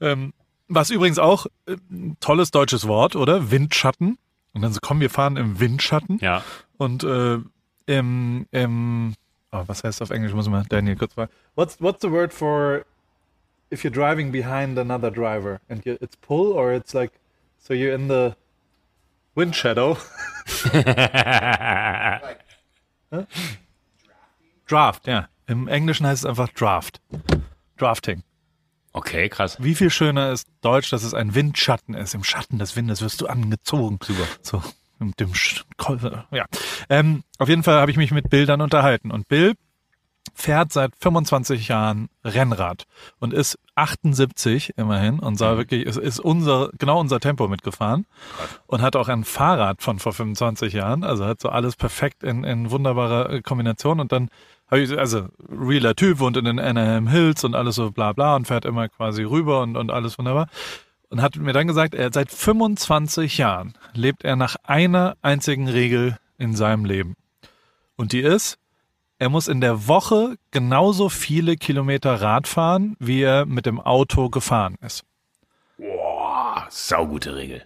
[0.00, 0.32] Ähm,
[0.68, 3.50] was übrigens auch äh, ein tolles deutsches Wort, oder?
[3.50, 4.16] Windschatten.
[4.54, 6.18] Und dann so, komm, wir fahren im Windschatten.
[6.22, 6.42] Ja.
[6.78, 7.40] Und äh,
[7.84, 9.14] im, im
[9.52, 10.32] oh, was heißt auf Englisch?
[10.32, 11.30] Muss mal Daniel kurz fragen.
[11.56, 12.86] What's what's the word for
[13.70, 17.12] if you're driving behind another driver and you, it's pull or it's like
[17.58, 18.36] so you're in the
[19.34, 19.98] wind shadow?
[24.66, 25.28] Draft, ja.
[25.46, 27.00] Im Englischen heißt es einfach Draft.
[27.76, 28.22] Drafting.
[28.92, 29.58] Okay, krass.
[29.60, 32.14] Wie viel schöner ist Deutsch, dass es ein Windschatten ist.
[32.14, 33.98] Im Schatten des Windes wirst du angezogen.
[34.02, 34.26] Super.
[34.42, 34.62] So,
[34.98, 35.64] mit dem Sch
[36.30, 36.46] ja.
[36.88, 39.10] Ähm, auf jeden Fall habe ich mich mit Bill dann unterhalten.
[39.10, 39.54] Und Bill
[40.36, 42.86] fährt seit 25 Jahren Rennrad
[43.18, 48.06] und ist 78 immerhin und sah wirklich, ist, ist unser, genau unser Tempo mitgefahren
[48.66, 52.44] und hat auch ein Fahrrad von vor 25 Jahren, also hat so alles perfekt in,
[52.44, 54.28] in wunderbarer äh, Kombination und dann
[54.70, 58.36] habe ich, also realer Typ, wohnt in den Anaheim Hills und alles so bla bla
[58.36, 60.48] und fährt immer quasi rüber und, und alles wunderbar
[61.08, 66.18] und hat mir dann gesagt, er seit 25 Jahren lebt er nach einer einzigen Regel
[66.36, 67.16] in seinem Leben.
[67.96, 68.58] Und die ist,
[69.18, 74.28] er muss in der Woche genauso viele Kilometer Rad fahren, wie er mit dem Auto
[74.28, 75.04] gefahren ist.
[75.78, 77.62] Boah, saugute Regel.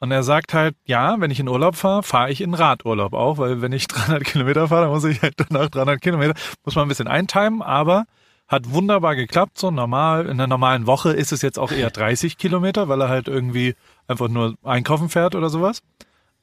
[0.00, 3.38] Und er sagt halt, ja, wenn ich in Urlaub fahre, fahre ich in Radurlaub auch,
[3.38, 6.34] weil wenn ich 300 Kilometer fahre, dann muss ich halt danach 300 Kilometer,
[6.64, 8.04] muss man ein bisschen eintimen, aber
[8.46, 10.24] hat wunderbar geklappt, so normal.
[10.24, 13.74] In einer normalen Woche ist es jetzt auch eher 30 Kilometer, weil er halt irgendwie
[14.06, 15.82] einfach nur einkaufen fährt oder sowas.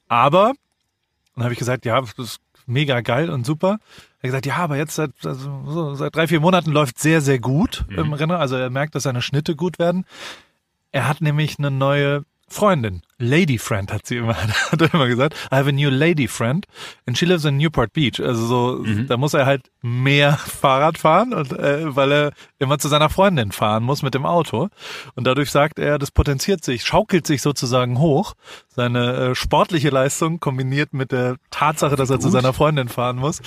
[0.08, 0.54] Aber,
[1.34, 3.80] dann habe ich gesagt, ja, das ist mega geil und super.
[4.21, 7.21] Er hat gesagt, ja, aber jetzt seit, also, so, seit drei, vier Monaten läuft sehr,
[7.21, 8.32] sehr gut im Rennen.
[8.32, 10.06] Also er merkt, dass seine Schnitte gut werden.
[10.91, 13.02] Er hat nämlich eine neue Freundin.
[13.18, 14.36] Lady Friend hat sie immer,
[14.72, 15.34] hat er immer gesagt.
[15.52, 16.66] I have a new lady friend
[17.08, 18.20] and she lives in Newport Beach.
[18.20, 22.88] Also so, da muss er halt mehr Fahrrad fahren und äh, weil er immer zu
[22.88, 24.70] seiner Freundin fahren muss mit dem Auto.
[25.16, 28.34] Und dadurch sagt er, das potenziert sich, schaukelt sich sozusagen hoch.
[28.68, 33.42] Seine äh, sportliche Leistung kombiniert mit der Tatsache, dass er zu seiner Freundin fahren muss.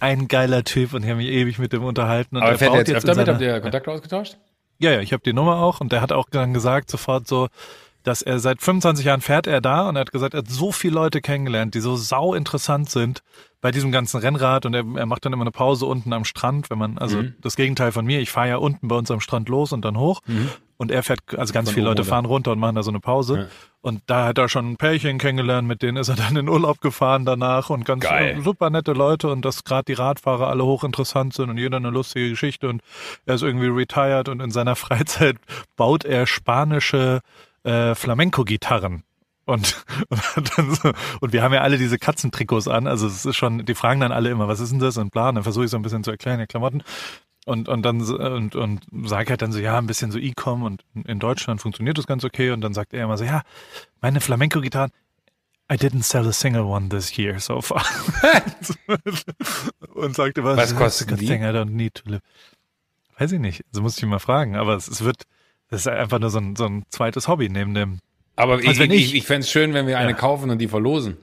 [0.00, 2.36] Ein geiler Typ und ich habe mich ewig mit dem unterhalten.
[2.36, 3.26] Und Aber er fährt jetzt öfter mit?
[3.26, 4.36] seiner- Habt ihr Kontakte ausgetauscht?
[4.80, 7.48] ja, ja, ich habe die Nummer auch und der hat auch dann gesagt sofort so,
[8.04, 10.70] dass er seit 25 Jahren fährt er da und er hat gesagt, er hat so
[10.72, 13.22] viele Leute kennengelernt, die so sau interessant sind
[13.60, 16.68] bei diesem ganzen Rennrad und er, er macht dann immer eine Pause unten am Strand,
[16.70, 17.34] wenn man, also Mhm.
[17.40, 19.96] das Gegenteil von mir, ich fahre ja unten bei uns am Strand los und dann
[19.98, 20.20] hoch
[20.76, 23.00] und er fährt, also ganz Von viele Leute fahren runter und machen da so eine
[23.00, 23.46] Pause Ja.
[23.80, 26.82] und da hat er schon ein Pärchen kennengelernt, mit denen ist er dann in Urlaub
[26.82, 28.38] gefahren danach und ganz Geil.
[28.44, 32.28] super nette Leute und dass gerade die Radfahrer alle hochinteressant sind und jeder eine lustige
[32.28, 32.82] Geschichte und
[33.24, 34.76] er ist irgendwie retired und in seiner
[35.24, 35.36] Freizeit
[35.76, 37.20] baut er spanische
[37.64, 39.02] äh, Flamenco-Gitarren.
[39.46, 39.84] Und,
[40.36, 43.66] und, dann so, und wir haben ja alle diese Katzentrikots an, also es ist schon,
[43.66, 45.70] die fragen dann alle immer, was ist denn das und bla, und dann versuche ich
[45.70, 46.82] so ein bisschen zu erklären, die Klamotten.
[47.46, 50.82] Und, und dann und, und sag halt dann so, ja, ein bisschen so E-Com und
[51.04, 52.52] in Deutschland funktioniert das ganz okay.
[52.52, 53.42] Und dann sagt er immer so, ja,
[54.00, 54.90] meine Flamenco-Gitarren,
[55.70, 57.84] I didn't sell a single one this year so far.
[59.94, 61.26] und sagte, was, Was kosten good die?
[61.26, 62.22] thing I don't need to live.
[63.18, 64.56] Weiß ich nicht, so muss ich mal fragen.
[64.56, 65.24] Aber es, es wird,
[65.74, 67.98] das ist einfach nur so ein, so ein zweites Hobby neben dem,
[68.36, 70.16] Aber ich, Also wenn ich, ich- ich, fände es schön, wenn wir eine Ja.
[70.16, 71.16] kaufen und die verlosen.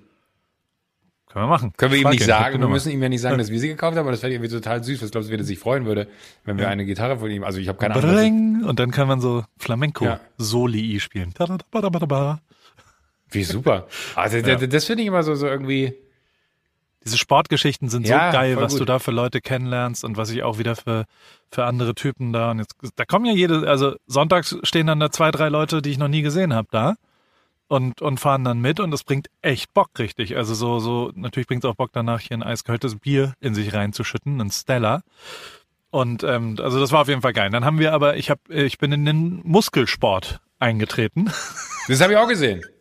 [1.29, 1.71] können wir machen.
[1.77, 3.69] Können wir ihm nicht ich sagen, wir müssen ihm ja nicht sagen, dass wir sie
[3.69, 5.01] gekauft haben, aber das wäre irgendwie total süß.
[5.01, 6.07] Was glaubst du, wie er sich freuen würde,
[6.43, 8.11] wenn wir eine Gitarre von ihm, also ich habe keine Ahnung.
[8.11, 9.47] Bring, und dann kann man so Ja.
[9.57, 11.33] Flamenco-Soli spielen.
[11.33, 12.41] Tadadabadabada.
[13.29, 13.87] Wie super.
[14.15, 14.55] Also Ja.
[14.55, 15.93] das, das finde ich immer so, so irgendwie,
[17.03, 18.81] Diese Sportgeschichten sind so Ja, geil, voll was gut.
[18.81, 21.05] du da für Leute kennenlernst und was ich auch wieder für,
[21.51, 22.51] für andere Typen da.
[22.51, 25.89] Und jetzt, da kommen ja jede, also sonntags stehen dann da zwei, drei Leute, die
[25.89, 26.95] ich noch nie gesehen habe da
[27.67, 30.37] und, und fahren dann mit und das bringt echt Bock richtig.
[30.37, 33.73] Also so, so, natürlich bringt es auch Bock danach hier ein eiskaltes Bier in sich
[33.73, 35.01] reinzuschütten, ein Stella.
[35.89, 37.49] Und ähm, also das war auf jeden Fall geil.
[37.49, 41.31] Dann haben wir aber, ich habe, ich bin in den Muskelsport eingetreten.
[41.87, 42.61] das habe ich auch gesehen.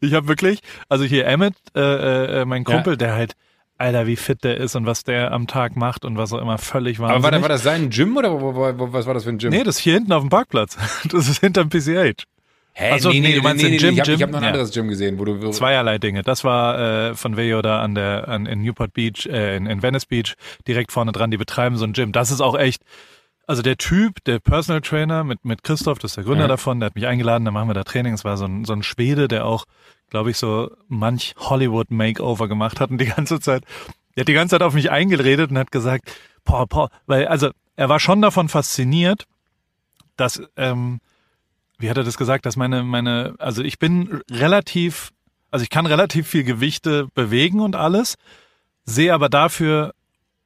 [0.00, 2.72] Ich habe wirklich, also hier Emmett, äh, äh, mein Ja.
[2.72, 3.34] Kumpel, der halt,
[3.78, 6.56] Alter, wie fit der ist und was der am Tag macht und was er immer
[6.58, 7.16] völlig wahnsinnig.
[7.16, 9.50] Aber war, das- war das sein Gym oder was war das für ein Gym?
[9.50, 10.76] Nee, das ist hier hinten auf dem Parkplatz.
[11.12, 12.24] Das ist hinterm PCH.
[12.78, 12.90] Hä?
[12.94, 14.48] Ach so, nee, du meinst den Gym, ich habe hab noch ein Ja.
[14.50, 16.22] anderes Gym gesehen, wo du Zweierlei Dinge.
[16.22, 16.78] Das war
[17.10, 20.34] äh, von Vejo da an der an, in Newport Beach, äh, in, in Venice Beach,
[20.68, 21.30] direkt vorne dran.
[21.30, 22.12] Die betreiben so ein Gym.
[22.12, 22.82] Das ist auch echt.
[23.46, 26.48] Also der Typ, der Personal Trainer mit mit Christoph, das ist der Gründer Ja.
[26.48, 28.12] davon, der hat mich eingeladen, da machen wir da Training.
[28.12, 29.64] Es war so ein so ein Schwede, der auch,
[30.10, 33.64] glaube ich, so manch Hollywood Makeover gemacht hat und die ganze Zeit,
[34.14, 36.10] der hat die ganze Zeit auf mich eingeredet und hat gesagt,
[36.44, 39.26] boah, boah, weil also er war schon davon fasziniert,
[40.16, 41.00] dass ähm,
[41.78, 45.10] wie hat er das gesagt, dass meine, meine, also ich bin relativ,
[45.50, 48.14] also ich kann relativ viel Gewichte bewegen und alles,
[48.86, 49.92] sehe aber dafür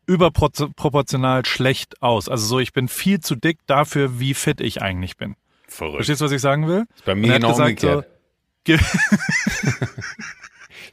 [0.06, 2.28] überproportional schlecht aus.
[2.28, 5.36] Also so, ich bin viel zu dick dafür, wie fit ich eigentlich bin.
[5.68, 5.96] verrückt.
[5.96, 6.86] Verstehst du, was ich sagen will?
[6.96, 8.02] Ist bei mir er genau gesagt, umgekehrt.
[8.06, 8.10] Ge-
[8.66, 8.78] ich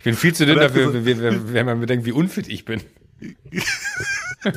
[0.04, 2.82] bin viel zu dünn dafür, wenn, man bedenkt, wie unfit ich bin.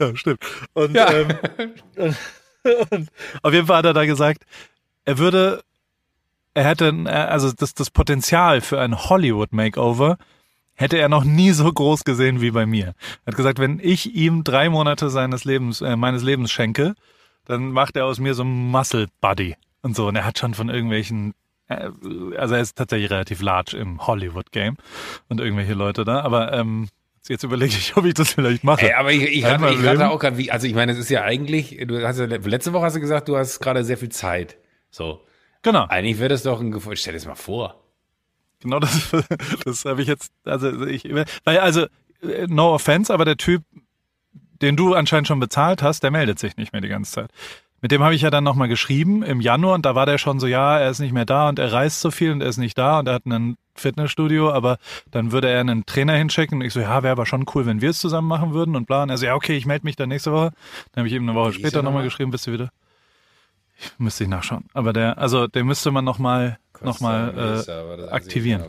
[0.00, 0.40] Ja, stimmt.
[0.72, 1.12] Und, Ja.
[1.12, 1.28] Ähm,
[1.96, 2.16] und,
[2.90, 3.10] und
[3.42, 4.44] auf jeden Fall hat er da gesagt,
[5.04, 5.62] er würde,
[6.54, 10.18] er hätte, äh, also das, das Potenzial für ein Hollywood-Makeover
[10.74, 12.94] hätte er noch nie so groß gesehen wie bei mir.
[13.24, 16.94] Er hat gesagt, wenn ich ihm drei Monate seines Lebens, äh, meines Lebens schenke,
[17.46, 20.08] dann macht er aus mir so einen Muscle Buddy und so.
[20.08, 21.34] Und er hat schon von irgendwelchen,
[21.68, 24.76] also er ist tatsächlich relativ large im Hollywood-Game
[25.28, 26.88] und irgendwelche Leute da, aber ähm,
[27.28, 28.86] jetzt überlege ich, ob ich das vielleicht mache.
[28.86, 30.98] Ey, aber ich, ich, Einmal rate, ich rate auch gerade, wie, also ich meine, es
[30.98, 33.98] ist ja eigentlich, du hast ja, letzte Woche hast du gesagt, du hast gerade sehr
[33.98, 34.56] viel Zeit.
[34.90, 35.20] So.
[35.62, 35.86] Genau.
[35.86, 37.82] Eigentlich wäre das doch ein Gefühl, stell dir das mal vor.
[38.60, 39.10] Genau das,
[39.64, 41.86] das habe ich jetzt, also ich, weil also
[42.22, 43.62] äh, no offense, aber der Typ,
[44.62, 47.30] den du anscheinend schon bezahlt hast, der meldet sich nicht mehr die ganze Zeit.
[47.82, 50.40] Mit dem habe ich ja dann nochmal geschrieben im Januar und da war der schon
[50.40, 52.56] so, ja, er ist nicht mehr da und er reist so viel und er ist
[52.56, 54.78] nicht da und er hat ein Fitnessstudio, aber
[55.10, 57.82] dann würde er einen Trainer hinschicken und ich so, ja, wäre aber schon cool, wenn
[57.82, 59.02] wir es zusammen machen würden und bla.
[59.02, 60.52] Und er so, ja, okay, ich melde mich dann nächste Woche.
[60.92, 62.70] Dann habe ich eben eine Woche Wie später er nochmal geschrieben, bist du wieder.
[63.78, 64.64] Ich müsste ich nachschauen.
[64.72, 68.64] Aber der, also den müsste man nochmal noch mal, äh, aktivieren.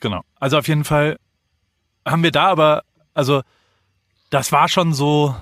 [0.00, 0.22] Genau.
[0.38, 1.18] Also auf jeden Fall
[2.04, 2.82] haben wir da aber,
[3.14, 3.42] also
[4.30, 5.34] das war schon so,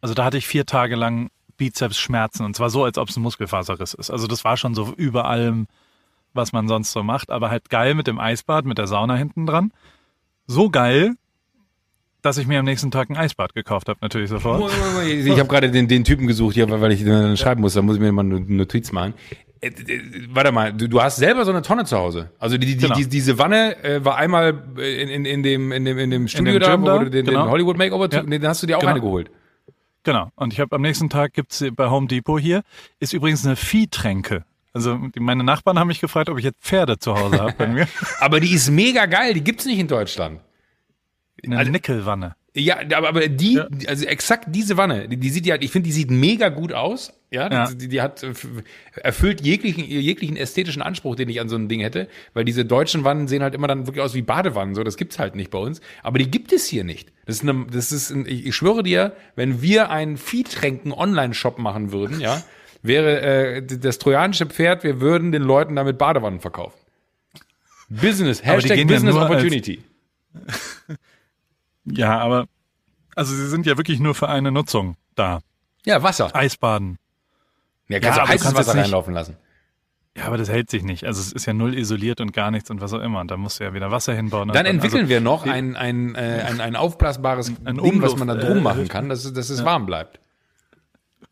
[0.00, 3.22] also da hatte ich vier Tage lang Bizepsschmerzen und zwar so, als ob es ein
[3.22, 4.10] Muskelfaserriss ist.
[4.10, 5.66] Also das war schon so über allem,
[6.34, 9.46] was man sonst so macht, aber halt geil mit dem Eisbad, mit der Sauna hinten
[9.46, 9.72] dran.
[10.46, 11.14] So geil,
[12.22, 14.70] dass ich mir am nächsten Tag ein Eisbad gekauft habe, natürlich sofort.
[15.06, 17.96] Ich habe gerade den, den Typen gesucht hier, weil ich dann schreiben muss, da muss
[17.96, 19.14] ich mir mal eine Notiz machen.
[19.60, 22.30] Äh, äh, Warte mal, du, du hast selber so eine Tonne zu Hause.
[22.38, 22.94] Also die, die, Genau.
[22.94, 26.54] die, diese Wanne äh, war einmal in, in, in, dem, in, dem, in dem Studio
[26.60, 27.44] dem da, wo du den, genau.
[27.44, 28.22] den Hollywood Makeover, Ja.
[28.22, 28.92] den hast du dir auch Genau.
[28.92, 29.30] eine geholt.
[30.08, 30.30] Genau.
[30.36, 32.62] Und ich habe am nächsten Tag gibt's bei Home Depot hier,
[32.98, 34.42] ist übrigens eine Viehtränke.
[34.72, 37.66] Also die, meine Nachbarn haben mich gefragt, ob ich jetzt Pferde zu Hause habe bei
[37.66, 37.86] mir.
[38.18, 40.40] Aber die ist mega geil, die gibt's nicht in Deutschland.
[41.44, 42.36] Eine Also- Nickelwanne.
[42.58, 43.68] Ja, aber, aber die, Ja.
[43.86, 47.12] also exakt diese Wanne, die, die sieht ja, ich finde, die sieht mega gut aus.
[47.30, 47.70] Ja, Ja.
[47.70, 48.32] Die, die hat äh,
[48.96, 53.04] erfüllt jeglichen, jeglichen ästhetischen Anspruch, den ich an so ein Ding hätte, weil diese deutschen
[53.04, 55.58] Wannen sehen halt immer dann wirklich aus wie Badewannen, so das gibt's halt nicht bei
[55.58, 55.80] uns.
[56.02, 57.12] Aber die gibt es hier nicht.
[57.26, 61.58] Das ist, eine, das ist, ein, ich, ich schwöre dir, wenn wir einen Viehtränken Online-Shop
[61.58, 62.42] machen würden, ja,
[62.82, 66.78] wäre äh, das trojanische Pferd, wir würden den Leuten damit Badewannen verkaufen.
[67.90, 69.80] Business, Hashtag ja Business als- Opportunity.
[71.92, 72.46] Ja, aber
[73.14, 75.40] also sie sind ja wirklich nur für eine Nutzung da.
[75.84, 76.34] Ja, Wasser.
[76.34, 76.98] Eisbaden.
[77.88, 79.36] Ja, kannst Ja, du heißes Wasser reinlaufen lassen.
[80.16, 81.04] Ja, aber das hält sich nicht.
[81.04, 83.20] Also es ist ja null isoliert und gar nichts und was auch immer.
[83.20, 84.48] Und da musst du ja wieder Wasser hinbauen.
[84.48, 88.28] Dann entwickeln also, wir noch ein, ein, äh, ein, ein aufblasbares ein Ding, was man
[88.28, 90.18] da Umluft- drum äh, machen kann, dass, dass es warm bleibt.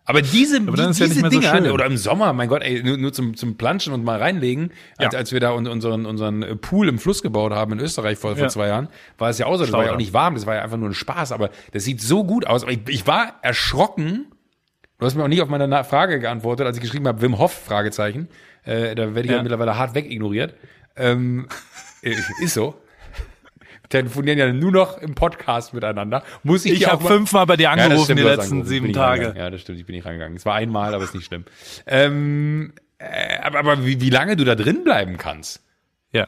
[0.09, 2.81] Aber diese, Aber die, ja diese nicht mehr so oder im Sommer, mein Gott, ey,
[2.83, 5.19] nur, nur zum, zum Planschen und mal reinlegen, als, Ja.
[5.19, 8.45] als wir da un- unseren, unseren Pool im Fluss gebaut haben in Österreich vor, vor
[8.45, 8.49] Ja.
[8.49, 8.88] zwei Jahren,
[9.19, 10.77] war es ja auch so, das war ja auch nicht warm, das war ja einfach
[10.77, 12.62] nur ein Spaß, aber das sieht so gut aus.
[12.62, 14.27] Aber ich, ich war erschrocken,
[14.99, 17.53] du hast mir auch nicht auf meine Frage geantwortet, als ich geschrieben habe, Wim Hof,
[17.53, 18.29] Fragezeichen,
[18.64, 19.37] äh, da werde ich ja.
[19.38, 19.42] Ja.
[19.42, 20.55] mittlerweile hart wegignoriert.
[20.97, 21.49] Ähm,
[22.03, 22.14] äh,
[22.45, 22.75] ist so.
[23.88, 26.22] Telefonieren ja nur noch im Podcast miteinander.
[26.42, 28.68] Muss ich, Ich habe mal- fünfmal bei dir Ja, angerufen stimmt, die letzten angerufen.
[28.68, 29.35] Sieben Tage.
[29.37, 30.37] Ja, das stimmt, ich bin nicht reingegangen.
[30.37, 31.44] Es war einmal, aber ist nicht schlimm.
[31.87, 35.62] Ähm, äh, aber aber wie, wie lange du da drin bleiben kannst?
[36.12, 36.27] Ja.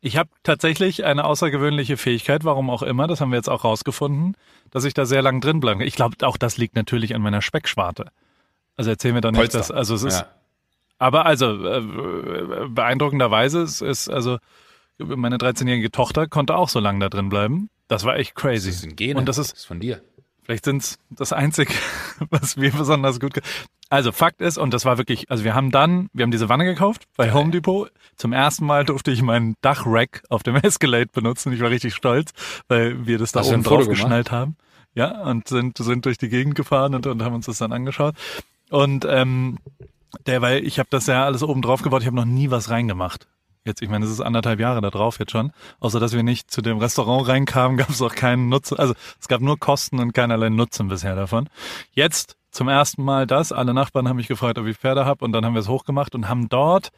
[0.00, 4.36] Ich habe tatsächlich eine außergewöhnliche Fähigkeit, warum auch immer, das haben wir jetzt auch rausgefunden,
[4.70, 5.88] dass ich da sehr lang drin bleiben kann.
[5.88, 8.06] Ich glaube, auch das liegt natürlich an meiner Speckschwarte.
[8.76, 9.58] Also erzähl mir doch nicht, Polster.
[9.58, 10.26] dass, also es ist, Ja.
[10.98, 11.80] aber also äh,
[12.68, 14.38] beeindruckenderweise es ist, also
[14.98, 17.68] meine 13-jährige Tochter konnte auch so lange da drin bleiben.
[17.88, 18.70] Das war echt crazy.
[18.70, 19.18] Das sind Gene.
[19.18, 20.02] Und das ist von dir.
[20.42, 21.72] Vielleicht sind's das Einzige,
[22.30, 23.40] was mir besonders gut.
[23.88, 26.64] Also Fakt ist, und das war wirklich, also wir haben dann, wir haben diese Wanne
[26.64, 27.90] gekauft bei Home Depot.
[28.16, 31.52] Zum ersten Mal durfte ich meinen Dachrack auf dem Escalade benutzen.
[31.52, 32.32] Ich war richtig stolz,
[32.68, 34.56] weil wir das da Hast oben drauf geschnallt haben.
[34.94, 38.14] Ja, und sind, sind durch die Gegend gefahren und, und haben uns das dann angeschaut.
[38.70, 39.58] Und ähm,
[40.26, 42.70] Der, weil ich habe das ja alles oben drauf gebaut, ich habe noch nie was
[42.70, 43.28] reingemacht.
[43.66, 45.50] Jetzt, ich meine, es ist anderthalb Jahre da drauf jetzt schon.
[45.80, 48.78] Außer dass wir nicht zu dem Restaurant reinkamen, gab es auch keinen Nutzen.
[48.78, 51.48] Also es gab nur Kosten und keinerlei Nutzen bisher davon.
[51.90, 53.52] Jetzt zum ersten Mal das.
[53.52, 56.14] Alle Nachbarn haben mich gefragt, ob ich Pferde habe und dann haben wir es hochgemacht
[56.14, 56.90] und haben dort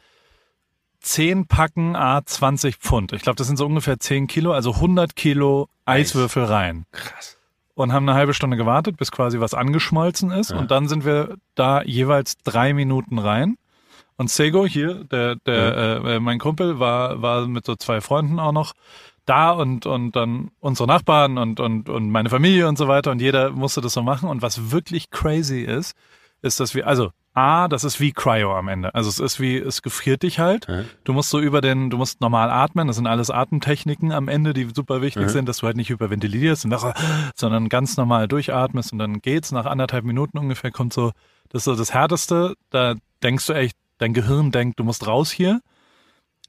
[1.01, 3.13] zehn Packen A 20 Pfund.
[3.13, 6.85] Ich glaube, das sind so ungefähr 10 Kilo, also 100 Kilo Eiswürfel rein.
[6.91, 7.37] Krass.
[7.73, 10.51] Und haben eine halbe Stunde gewartet, bis quasi was angeschmolzen ist.
[10.51, 10.57] Ja.
[10.57, 13.57] Und dann sind wir da jeweils drei Minuten rein.
[14.19, 18.37] Und Sego hier, der, der, äh, äh, mein Kumpel, war, war mit so zwei Freunden
[18.37, 18.73] auch noch
[19.25, 23.11] da und, und dann unsere Nachbarn und, und, und meine Familie und so weiter.
[23.11, 24.27] Und jeder musste das so machen.
[24.27, 25.95] Und was wirklich crazy ist,
[26.41, 28.93] ist, dass wir, also A, das ist wie Cryo am Ende.
[28.93, 30.67] Also es ist wie, es gefriert dich halt.
[30.67, 30.83] Ja.
[31.05, 32.87] Du musst so über den, du musst normal atmen.
[32.87, 35.29] Das sind alles Atemtechniken am Ende, die super wichtig Mhm.
[35.29, 36.93] sind, dass du halt nicht hyperventilierst, und nachher,
[37.35, 39.53] sondern ganz normal durchatmest und dann geht's.
[39.53, 41.13] Nach anderthalb Minuten ungefähr kommt so,
[41.47, 42.55] das ist so das Härteste.
[42.69, 45.61] Da denkst du echt, dein Gehirn denkt, du musst raus hier,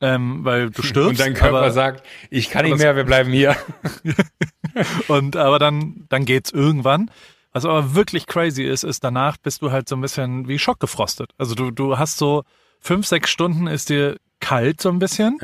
[0.01, 1.11] ähm, weil du stirbst.
[1.11, 3.55] Und dein Körper aber, sagt, ich kann nicht mehr, wir bleiben hier.
[5.09, 7.11] Und aber dann, dann geht's irgendwann.
[7.53, 11.33] Was aber wirklich crazy ist, ist danach bist du halt so ein bisschen wie schockgefrostet.
[11.37, 12.45] Also du, du hast so
[12.79, 15.39] fünf, sechs Stunden ist dir kalt so ein bisschen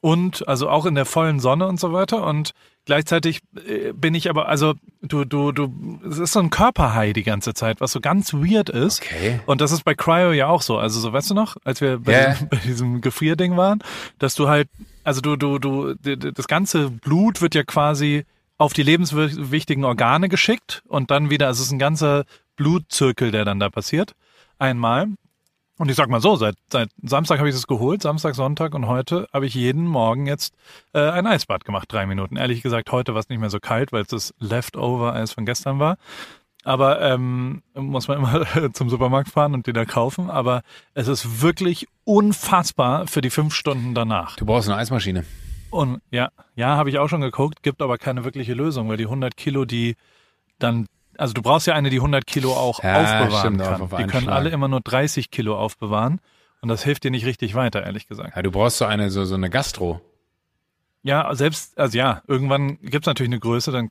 [0.00, 2.52] und also auch in der vollen Sonne und so weiter und
[2.86, 7.22] gleichzeitig äh, bin ich aber, also du, du, du, es ist so ein Körperhigh die
[7.22, 9.02] ganze Zeit, was so ganz weird ist.
[9.02, 9.40] Okay.
[9.44, 10.78] Und das ist bei Cryo ja auch so.
[10.78, 12.30] Also so, weißt du noch, als wir bei, Ja.
[12.30, 13.82] diesem, bei diesem Gefrierding waren,
[14.18, 14.68] dass du halt,
[15.04, 18.24] also du, du, du, das ganze Blut wird ja quasi
[18.58, 22.24] auf die lebenswichtigen Organe geschickt und dann wieder, also es ist ein ganzer
[22.56, 24.14] Blutzirkel, der dann da passiert.
[24.58, 25.08] Einmal.
[25.78, 28.86] Und ich sag mal so, seit, seit Samstag habe ich das geholt, Samstag, Sonntag und
[28.86, 30.54] heute habe ich jeden Morgen jetzt
[30.94, 32.36] äh, ein Eisbad gemacht, drei Minuten.
[32.36, 35.78] Ehrlich gesagt, heute war es nicht mehr so kalt, weil es das Leftover-Eis von gestern
[35.78, 35.98] war.
[36.64, 40.30] Aber ähm, muss man immer zum Supermarkt fahren und die da kaufen.
[40.30, 40.62] Aber
[40.94, 44.36] es ist wirklich unfassbar für die fünf Stunden danach.
[44.36, 45.24] Du brauchst eine Eismaschine.
[45.70, 49.04] Und ja, ja, habe ich auch schon geguckt, gibt aber keine wirkliche Lösung, weil die
[49.04, 49.96] 100 Kilo, die
[50.58, 50.86] dann,
[51.18, 53.80] also du brauchst ja eine, die 100 Kilo auch Ja, aufbewahren stimmt, kann.
[53.82, 56.20] auf die können alle immer nur 30 Kilo aufbewahren
[56.60, 58.34] und das hilft dir nicht richtig weiter, ehrlich gesagt.
[58.36, 60.00] Ja, du brauchst so eine, so, so eine Gastro.
[61.02, 63.90] Ja, selbst, also ja, irgendwann gibt's natürlich eine Größe, dann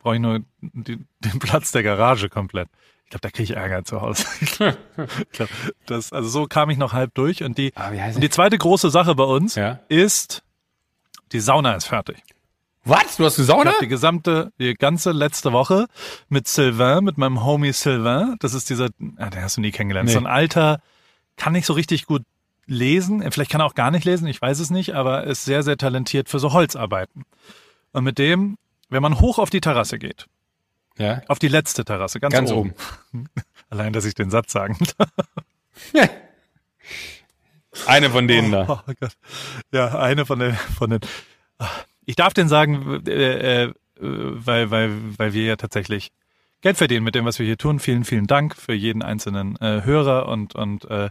[0.00, 2.68] brauche ich nur die, den Platz der Garage komplett.
[3.04, 4.24] Ich glaube, da kriege ich Ärger zu Hause.
[4.40, 4.52] ich
[5.32, 5.48] glaub,
[5.86, 8.90] das, also so kam ich noch halb durch und die, Ah, und die zweite große
[8.90, 9.80] Sache bei uns Ja.
[9.88, 10.42] ist,
[11.32, 12.22] die Sauna ist fertig.
[12.88, 13.16] Was?
[13.16, 15.86] Du hast eine Ich habe die gesamte, die ganze letzte Woche
[16.28, 18.36] mit Sylvain, mit meinem Homie Sylvain.
[18.40, 20.08] Das ist dieser, ah, den hast du nie kennengelernt.
[20.08, 20.12] Nee.
[20.14, 20.80] So ein alter,
[21.36, 22.22] kann nicht so richtig gut
[22.66, 23.22] lesen.
[23.30, 25.76] Vielleicht kann er auch gar nicht lesen, ich weiß es nicht, aber ist sehr, sehr
[25.76, 27.24] talentiert für so Holzarbeiten.
[27.92, 28.56] Und mit dem,
[28.88, 30.26] wenn man hoch auf die Terrasse geht,
[30.98, 31.22] Ja.
[31.28, 32.74] auf die letzte Terrasse, ganz, Ganz oben.
[33.12, 33.26] oben.
[33.70, 34.78] Allein, dass ich den Satz sagen
[37.86, 38.66] Eine von denen da.
[38.68, 38.94] Oh.
[39.72, 41.00] Ja, eine von den, von den.
[42.08, 46.08] Ich darf den sagen, äh, äh, weil, weil, weil wir ja tatsächlich
[46.62, 47.80] Geld verdienen mit dem, was wir hier tun.
[47.80, 51.10] Vielen, vielen Dank für jeden einzelnen äh, Hörer und und äh,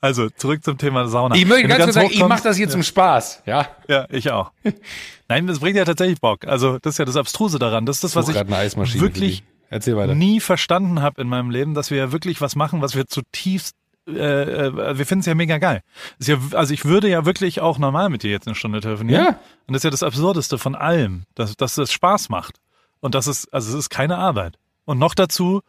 [0.00, 1.36] also zurück zum Thema Sauna.
[1.36, 3.44] Ich möchte ganz kurz sagen, ich mache das hier zum Spaß.
[3.46, 3.68] Ja.
[3.86, 4.50] Ja, ich auch.
[5.28, 6.44] Nein, das bringt ja tatsächlich Bock.
[6.44, 7.86] Also das ist ja das Abstruse daran.
[7.86, 11.98] Das ist das, was ich für wirklich nie verstanden habe in meinem Leben, dass wir
[11.98, 15.82] ja wirklich was machen, was wir zutiefst äh, äh, wir finden es ja mega geil.
[16.20, 19.24] Ja, also ich würde ja wirklich auch normal mit dir jetzt eine Stunde telefonieren.
[19.24, 19.40] Ja.
[19.66, 22.60] Und das ist ja das Absurdeste von allem, dass, dass es Spaß macht.
[23.00, 24.58] Und das ist, also es ist keine Arbeit.
[24.84, 25.62] Und noch dazu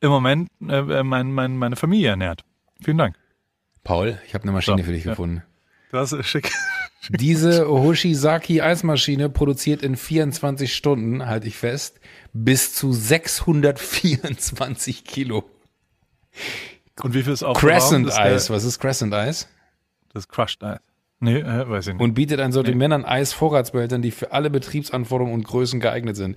[0.00, 2.44] im Moment äh, mein, mein, meine Familie ernährt.
[2.82, 3.16] Vielen Dank.
[3.82, 5.12] Paul, ich habe eine Maschine So, für dich ja.
[5.12, 5.42] gefunden.
[5.90, 6.52] Das ist schick.
[7.10, 12.00] Diese Hoshizaki Eismaschine produziert in 24 Stunden, halte ich fest,
[12.32, 15.44] bis zu 624 Kilo.
[17.02, 18.44] Und wie viel ist auch Crescent Eis.
[18.44, 19.48] ist Was ist Crescent Eis?
[20.12, 20.78] das Crushed Eis.
[21.20, 22.02] Nee, äh, weiß ich nicht.
[22.02, 26.36] Und bietet ein Sortiment an Eisvorratsbehältern, die für alle Betriebsanforderungen und Größen geeignet sind.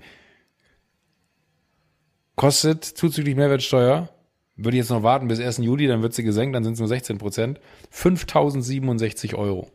[2.35, 4.09] Kostet zuzüglich Mehrwertsteuer,
[4.55, 5.57] würde ich jetzt noch warten bis 1.
[5.57, 7.59] Juli, dann wird sie gesenkt, dann sind es nur 16 Prozent,
[7.93, 9.71] 5.067 Euro.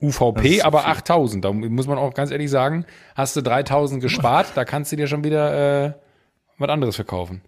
[0.00, 0.92] UVP ist aber viel.
[0.92, 1.40] 8.000.
[1.40, 5.06] Da muss man auch ganz ehrlich sagen, hast du 3.000 gespart, da kannst du dir
[5.06, 5.92] schon wieder äh,
[6.58, 7.40] was anderes verkaufen.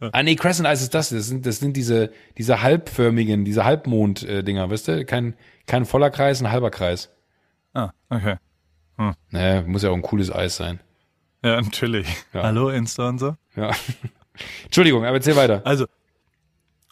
[0.00, 1.08] Ah nee, Crescent Eis ist das.
[1.08, 5.04] Das sind, das sind diese, diese halbförmigen, diese Halbmond-Dinger, weißt du?
[5.06, 5.34] Kein,
[5.66, 7.10] kein voller Kreis, ein halber Kreis.
[7.72, 8.36] Ah, okay.
[9.30, 10.80] Naja, muss ja auch ein cooles Eis sein.
[11.42, 12.06] Ja, natürlich.
[12.32, 12.42] Ja.
[12.42, 13.36] Hallo, Insta und so.
[13.56, 13.70] Ja.
[14.64, 15.62] Entschuldigung, aber erzähl weiter.
[15.64, 15.86] Also,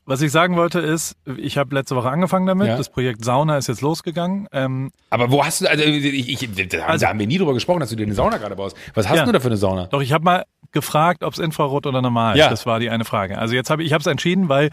[0.06, 2.68] was ich sagen wollte ist, ich habe letzte Woche angefangen damit.
[2.68, 2.76] Ja.
[2.76, 4.46] Das Projekt Sauna ist jetzt losgegangen.
[4.52, 7.54] Ähm, Aber wo hast du, also ich, ich, da haben- Also- haben wir nie drüber
[7.54, 8.76] gesprochen, dass du dir eine Sauna gerade baust.
[8.94, 9.24] Was hast Ja.
[9.24, 9.86] du da für eine Sauna?
[9.86, 10.44] doch, ich habe mal
[10.74, 12.40] gefragt, ob es Infrarot oder normal ist.
[12.40, 12.50] Ja.
[12.50, 13.38] Das war die eine Frage.
[13.38, 14.70] Also jetzt habe ich, ich habe es entschieden, weil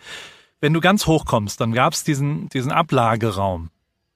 [0.60, 3.70] wenn du ganz hoch kommst, dann gab's diesen, diesen Ablageraum.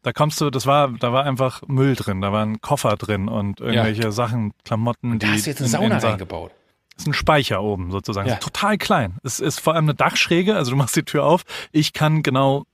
[0.03, 3.27] Da kommst du, das war, da war einfach Müll drin, da war ein Koffer drin
[3.27, 5.25] und irgendwelche Sachen, Klamotten, die.
[5.25, 6.51] Da hast du jetzt eine in- Sauna in Sa- reingebaut.
[6.97, 8.27] ist ein Speicher oben sozusagen.
[8.27, 8.35] Ja.
[8.35, 9.15] Ist total klein.
[9.23, 11.41] Es ist vor allem eine Dachschräge, also du machst die Tür auf.
[11.71, 12.65] Ich kann genau,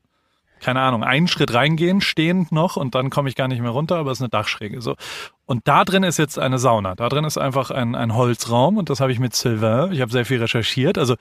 [0.61, 3.97] keine Ahnung, einen Schritt reingehen, stehend noch und dann komme ich gar nicht mehr runter,
[3.97, 4.81] aber es ist eine Dachschräge.
[4.81, 4.95] So.
[5.45, 6.95] Und da drin ist jetzt eine Sauna.
[6.95, 9.91] Da drin ist einfach ein, ein Holzraum und das habe ich mit Sylvain.
[9.91, 10.97] Ich habe sehr viel recherchiert.
[10.97, 11.15] Also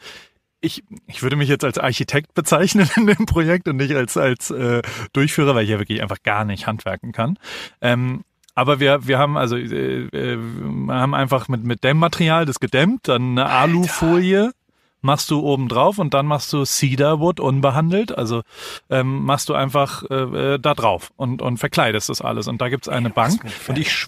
[0.61, 4.51] ich, ich würde mich jetzt als Architekt bezeichnen in dem Projekt und nicht als, als
[4.51, 4.83] äh,
[5.13, 7.39] Durchführer, weil ich ja wirklich einfach gar nicht handwerken kann.
[7.81, 8.23] Ähm,
[8.55, 13.09] aber wir, wir haben also äh, äh, wir haben einfach mit, mit Dämmmaterial das gedämmt,
[13.09, 14.53] dann eine Alufolie
[15.01, 18.43] machst du oben drauf und dann machst du Cedarwood unbehandelt, also
[18.89, 20.15] ähm, machst du einfach äh,
[20.55, 22.49] äh, da drauf und, und verkleidest das alles.
[22.49, 24.07] Und da gibt's eine Bank und ich,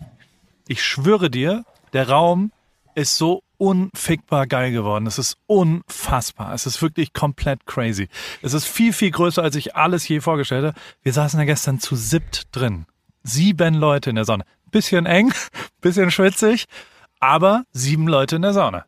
[0.68, 2.53] ich schwöre dir, der Raum
[2.95, 5.07] ist so unfickbar geil geworden.
[5.07, 6.53] Es ist unfassbar.
[6.53, 8.09] Es ist wirklich komplett crazy.
[8.43, 10.78] Es ist viel, viel größer, als ich alles je vorgestellt habe.
[11.03, 12.86] Wir saßen da gestern zu siebt drin.
[13.22, 14.45] Sieben Leute in der Sonne.
[14.70, 15.32] Bisschen eng,
[15.80, 16.66] bisschen schwitzig,
[17.20, 18.84] aber sieben Leute in der Sauna.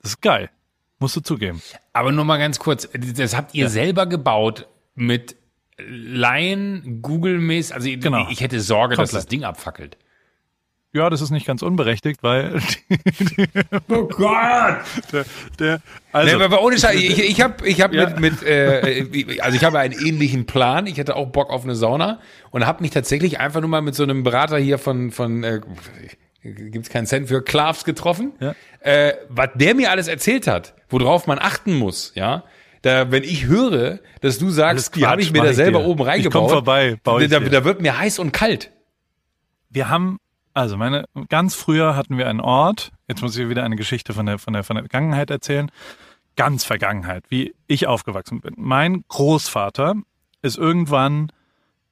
[0.00, 0.50] Das ist geil.
[0.98, 1.62] Musst du zugeben.
[1.92, 5.36] Aber nur mal ganz kurz, das habt ihr selber gebaut mit
[5.78, 7.74] Laien, Google-mäßig.
[7.74, 8.26] Also Genau.
[8.30, 9.16] ich hätte Sorge, dass Komplett.
[9.24, 9.96] das Ding abfackelt.
[10.92, 12.58] Ja, das ist nicht ganz unberechtigt, weil
[13.88, 14.78] Oh Gott!
[15.12, 15.24] der,
[15.58, 15.80] der
[16.12, 18.08] also nee, aber ohne Scheiß, ich, ich habe ich hab Ja.
[18.08, 20.86] mit, mit äh, also ich habe einen ähnlichen Plan.
[20.86, 22.20] Ich hätte auch Bock auf eine Sauna
[22.50, 25.60] und habe mich tatsächlich einfach nur mal mit so einem Berater hier von, von äh,
[26.42, 28.32] gibt's keinen Cent für Klavs getroffen.
[28.40, 28.54] Ja.
[28.80, 32.44] Äh, was der mir alles erzählt hat, worauf man achten muss, ja.
[32.82, 35.86] Da, wenn ich höre, dass du sagst, die habe ich mir da selber dir.
[35.86, 36.50] oben Ich komm reingebaut.
[36.50, 37.50] vorbei, baue ich da, dir.
[37.50, 38.70] da wird mir heiß und kalt.
[39.68, 40.18] wir haben,
[40.54, 44.26] also meine, ganz früher hatten wir einen Ort, jetzt muss ich wieder eine Geschichte von
[44.26, 45.72] der, von der, von der Vergangenheit erzählen,
[46.36, 48.54] ganz Vergangenheit, wie ich aufgewachsen bin.
[48.56, 49.96] Mein Großvater
[50.42, 51.32] ist irgendwann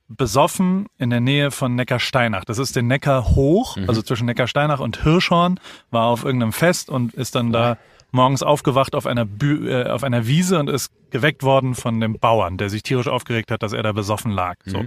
[0.08, 2.44] besoffen in der Nähe von Neckarsteinach.
[2.44, 5.58] Das ist den Neckar hoch, also zwischen Neckarsteinach und Hirschhorn,
[5.90, 7.76] war auf irgendeinem Fest und ist dann da
[8.12, 12.18] morgens aufgewacht auf einer, Bü äh, auf einer Wiese und ist geweckt worden von dem
[12.18, 14.56] Bauern, der sich tierisch aufgeregt hat, dass er da besoffen lag.
[14.64, 14.78] So.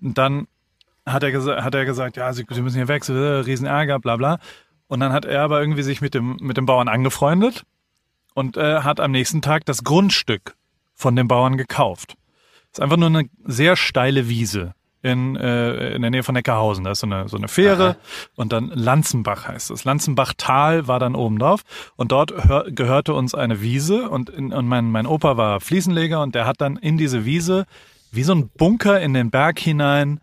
[0.00, 0.46] Und dann
[1.06, 4.16] hat er, hat er gesagt, ja, sie, sie müssen hier weg, so, äh, Riesenärger, bla
[4.16, 4.38] bla.
[4.88, 7.64] Und dann hat er aber irgendwie sich mit dem, mit dem Bauern angefreundet
[8.34, 10.56] und äh, hat am nächsten Tag das Grundstück
[10.94, 12.16] von dem Bauern gekauft.
[12.74, 16.84] Ist einfach nur eine sehr steile Wiese in, äh, in der Nähe von Neckarhausen.
[16.84, 17.96] Da ist so eine, so eine Fähre
[18.34, 19.84] und dann Lanzenbach heißt es.
[19.84, 21.62] Lanzenbachtal war dann oben drauf
[21.96, 26.20] und dort hör, gehörte uns eine Wiese und, in, und mein, mein Opa war Fliesenleger
[26.20, 27.66] und der hat dann in diese Wiese
[28.10, 30.20] wie so ein Bunker in den Berg hinein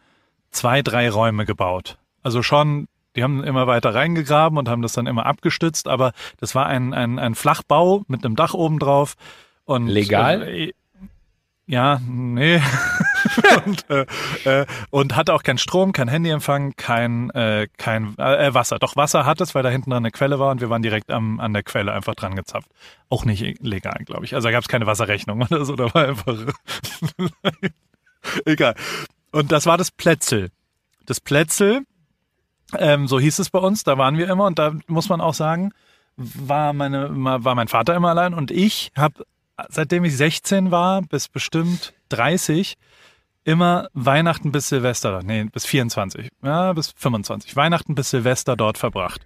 [0.49, 1.99] zwei, drei Räume gebaut.
[2.23, 6.53] Also schon, die haben immer weiter reingegraben und haben das dann immer abgestützt, aber das
[6.53, 9.15] war ein, ein, ein Flachbau mit einem Dach oben drauf.
[9.63, 10.41] Und, Legal?
[10.41, 10.73] Äh,
[11.67, 12.61] ja, nee.
[13.65, 14.05] und, äh,
[14.43, 18.79] äh, und hatte auch keinen Strom, kein Handyempfang, kein, äh, kein äh, Wasser.
[18.79, 21.11] Doch Wasser hat es, weil da hinten dran eine Quelle war und wir waren direkt
[21.11, 22.69] am, an der Quelle einfach dran gezapft.
[23.09, 24.35] Auch nicht legal, glaube ich.
[24.35, 26.35] Also da gab es keine Wasserrechnung oder so, da war einfach.
[28.45, 28.75] Egal.
[29.31, 30.51] Und das war das Plätzel.
[31.05, 31.83] Das Plätzel,
[32.77, 35.33] ähm, so hieß es bei uns, da waren wir immer und da muss man auch
[35.33, 35.71] sagen,
[36.17, 39.25] war meine, war mein Vater immer allein und ich habe,
[39.69, 42.77] seitdem ich 16 war, bis bestimmt 30,
[43.43, 49.21] immer Weihnachten bis Silvester, nee, bis 24, ja, bis 25, Weihnachten bis Silvester dort verbracht.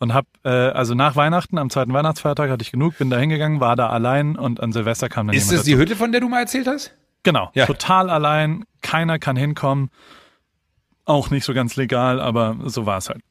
[0.00, 3.60] Und hab, äh, also nach Weihnachten, am zweiten Weihnachtsfeiertag hatte ich genug, bin da hingegangen,
[3.60, 6.28] war da allein und an Silvester kam dann Ist das die Hütte, von der du
[6.28, 6.94] mal erzählt hast?
[7.24, 7.66] Genau, Ja.
[7.66, 9.90] total allein, keiner kann hinkommen.
[11.04, 13.22] Auch nicht so ganz legal, aber so war es halt.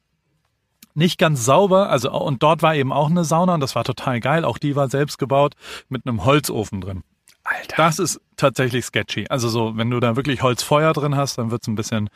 [0.98, 4.18] Nicht ganz sauber, also und dort war eben auch eine Sauna und das war total
[4.20, 4.44] geil.
[4.44, 5.54] Auch die war selbst gebaut
[5.88, 7.04] mit einem Holzofen drin.
[7.44, 7.76] Alter.
[7.76, 9.26] Das ist tatsächlich sketchy.
[9.30, 12.08] Also so, wenn du da wirklich Holzfeuer drin hast, dann wird's ein bisschen,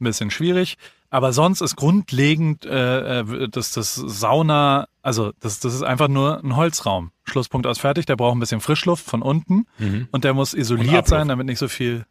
[0.00, 0.78] ein bisschen schwierig.
[1.10, 6.42] Aber sonst ist grundlegend äh, äh, das, das Sauna, also das, das ist einfach nur
[6.42, 7.10] ein Holzraum.
[7.24, 8.06] Schlusspunkt aus fertig.
[8.06, 9.66] Der braucht ein bisschen Frischluft von unten
[10.12, 12.06] und der muss isoliert sein, damit nicht so viel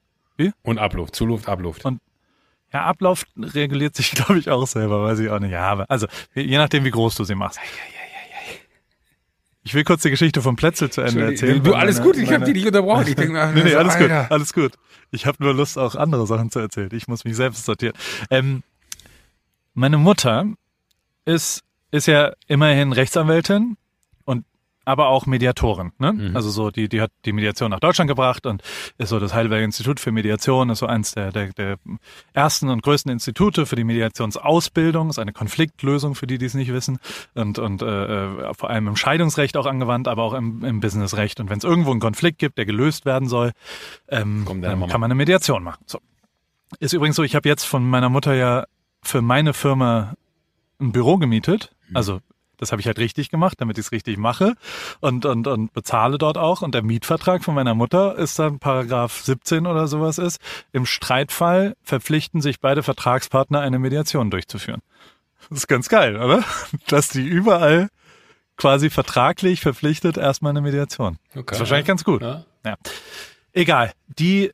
[0.63, 1.84] Und Abluft, Zuluft, Abluft.
[1.86, 1.99] Und-
[2.74, 5.51] ja, Ablauf reguliert sich, glaube ich, auch selber, weiß ich auch nicht.
[5.51, 7.59] Ja, aber also je nachdem, wie groß du sie machst.
[9.63, 11.61] Ich will kurz die Geschichte vom Plätzel zu Ende erzählen.
[11.63, 13.07] du, alles meine- gut, ich habe meine- dich nicht unterbrochen.
[13.07, 14.22] Ich denk, ach, Nee, nee, alles Alter.
[14.24, 14.72] gut, alles gut.
[15.11, 16.89] Ich habe nur Lust, auch andere Sachen zu erzählen.
[16.93, 17.93] Ich muss mich selbst sortieren.
[18.32, 18.63] Ähm,
[19.74, 20.45] meine Mutter
[21.26, 23.78] ist, ist ja immerhin Rechtsanwältin
[24.90, 25.92] aber auch Mediatorin.
[26.00, 26.14] Ne?
[26.14, 26.36] Mhm.
[26.36, 28.64] Also so, die, die hat die Mediation nach Deutschland gebracht und
[28.98, 31.78] ist so das Heidelberger Institut für Mediation, ist so eins der, der, der
[32.34, 36.74] ersten und größten Institute für die Mediationsausbildung, ist eine Konfliktlösung für die, die es nicht
[36.74, 36.98] wissen
[37.36, 41.40] und, und äh, vor allem im Scheidungsrecht auch angewandt, aber auch im, im Businessrecht.
[41.40, 43.52] Und wenn es irgendwo einen Konflikt gibt, der gelöst werden soll,
[44.08, 45.84] ähm, dann kann man eine Mediation machen.
[45.86, 46.00] So.
[46.80, 48.66] Ist übrigens so, ich habe jetzt von meiner Mutter ja
[49.04, 50.16] für meine Firma
[50.80, 51.76] ein Büro gemietet.
[51.90, 51.96] Mhm.
[51.96, 52.20] Also
[52.60, 54.55] das habe ich halt richtig gemacht, damit ich es richtig mache
[54.99, 56.62] und, und, und bezahle dort auch.
[56.62, 60.39] Und der Mietvertrag von meiner Mutter ist dann Paragraph 17 oder sowas ist.
[60.74, 64.82] Im Streitfall verpflichten sich beide Vertragspartner, eine Mediation durchzuführen.
[65.49, 66.43] Das ist ganz geil, oder?
[66.88, 67.89] Dass die überall
[68.57, 71.18] quasi vertraglich verpflichtet erstmal eine Mediation.
[71.32, 71.43] Okay.
[71.47, 72.22] Das ist wahrscheinlich ganz gut.
[72.22, 72.43] Ja.
[72.66, 72.76] ja.
[73.53, 73.93] Egal.
[74.07, 74.51] Die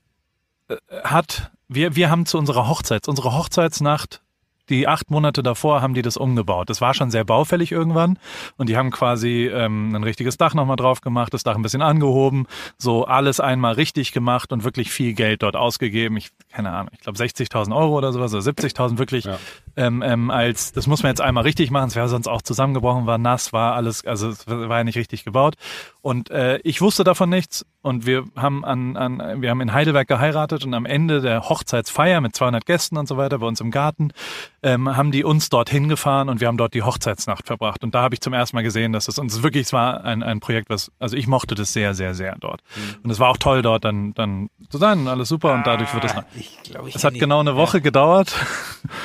[0.68, 4.22] äh, hat, wir, wir haben zu unserer Hochzeit, unsere Hochzeitsnacht
[4.70, 6.70] die acht Monate davor haben die das umgebaut.
[6.70, 8.20] Das war schon sehr baufällig irgendwann
[8.58, 11.82] und die haben quasi ähm, ein richtiges Dach nochmal drauf gemacht, das Dach ein bisschen
[11.82, 12.48] angehoben,
[12.78, 16.18] so alles einmal richtig gemacht und wirklich viel Geld dort ausgegeben.
[16.18, 19.38] Ich keine Ahnung, ich glaube 60.000 Euro oder sowas, oder 70.000 wirklich ja.
[19.78, 23.06] Ähm, ähm, als, das muss man jetzt einmal richtig machen, es wäre sonst auch zusammengebrochen,
[23.06, 25.56] war nass, war alles, also es war ja nicht richtig gebaut.
[26.02, 30.08] Und äh, ich wusste davon nichts und wir haben an, an, wir haben in Heidelberg
[30.08, 33.72] geheiratet und am Ende der Hochzeitsfeier mit 200 Gästen und so weiter bei uns im
[33.72, 34.12] Garten
[34.64, 37.84] ähm, haben die uns dorthin gefahren und wir haben dort die Hochzeitsnacht verbracht.
[37.84, 40.24] Und da habe ich zum ersten Mal gesehen, dass es uns wirklich, es war ein,
[40.24, 42.62] ein Projekt, was, also ich mochte das sehr, sehr, sehr dort.
[42.76, 43.04] Mhm.
[43.04, 46.06] Und es war auch toll dort dann, dann zu sein, alles super und dadurch wird
[46.06, 46.16] es.
[46.16, 48.34] Ah, ich glaub, ich es hat genau eine Woche gedauert.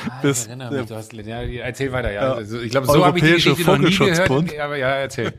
[0.09, 2.23] Ah, bis, ich mich, du hast, ja, erzähl weiter, ja.
[2.23, 2.33] ja.
[2.33, 4.29] Also, ich glaube, so habe ich die Geschichte noch nie gehört.
[4.59, 5.33] Aber ja, erzähl.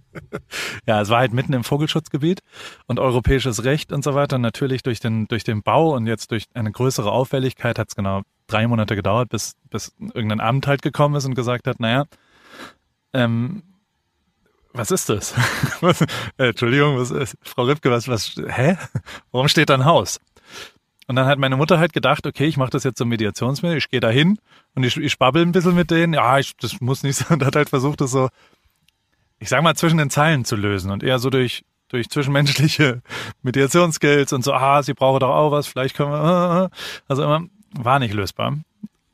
[0.86, 2.40] ja, es war halt mitten im Vogelschutzgebiet
[2.86, 4.38] und europäisches Recht und so weiter.
[4.38, 8.22] Natürlich durch den, durch den Bau und jetzt durch eine größere Auffälligkeit hat es genau
[8.46, 12.04] drei Monate gedauert, bis, bis irgendein Amt halt gekommen ist und gesagt hat, naja,
[13.12, 13.62] ähm,
[14.72, 15.34] was ist das?
[15.80, 16.00] was,
[16.36, 18.76] äh, Entschuldigung, was ist, Frau Ripke, was, was, hä?
[19.32, 20.20] Warum steht da ein Haus?
[21.08, 23.88] Und dann hat meine Mutter halt gedacht, okay, ich mache das jetzt zum Mediationsmittel, ich
[23.88, 24.38] gehe da hin
[24.74, 26.12] und ich, ich babbel ein bisschen mit denen.
[26.12, 27.38] Ja, ich, das muss nicht sein.
[27.38, 28.28] Und hat halt versucht, das so,
[29.40, 33.00] ich sag mal, zwischen den Zeilen zu lösen und eher so durch, durch zwischenmenschliche
[33.42, 36.68] Mediationsskills und so, ah, sie brauchen doch auch was, vielleicht können wir, äh, äh.
[37.08, 38.58] also immer, war nicht lösbar.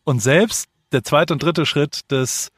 [0.03, 2.51] Und selbst der zweite und dritte Schritt des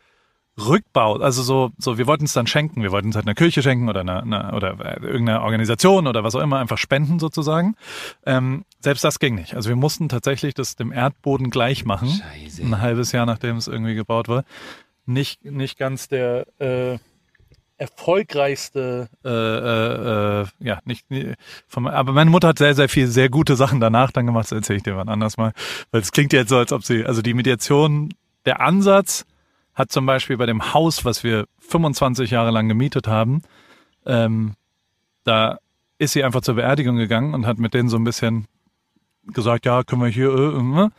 [0.59, 3.62] Rückbau, also so, so, wir wollten es dann schenken, wir wollten es halt einer Kirche
[3.62, 7.74] schenken oder einer, einer oder irgendeiner Organisation oder was auch immer, einfach spenden sozusagen.
[8.24, 9.54] Ähm, selbst das ging nicht.
[9.54, 12.09] Also wir mussten tatsächlich das dem Erdboden gleich machen.
[12.09, 12.62] Scheiße.
[12.62, 14.44] Ein halbes Jahr nachdem es irgendwie gebaut war.
[15.04, 16.98] Nicht, nicht ganz der äh,
[17.78, 21.07] erfolgreichste, äh, äh, äh, ja, nicht,
[21.68, 24.52] vom, aber meine Mutter hat sehr, sehr viel, sehr gute Sachen danach dann gemacht, das
[24.52, 25.52] erzähle ich dir wann anders mal.
[25.90, 28.14] Weil es klingt jetzt so, als ob sie, also die Mediation,
[28.46, 29.26] der Ansatz,
[29.77, 33.43] hat zum Beispiel bei dem Haus, was wir 25 Jahre lang gemietet haben,
[34.07, 34.55] ähm,
[35.22, 35.59] da
[35.99, 38.47] ist sie einfach zur Beerdigung gegangen und hat mit denen so ein bisschen
[39.27, 40.91] gesagt, ja, können wir hier, äh, äh,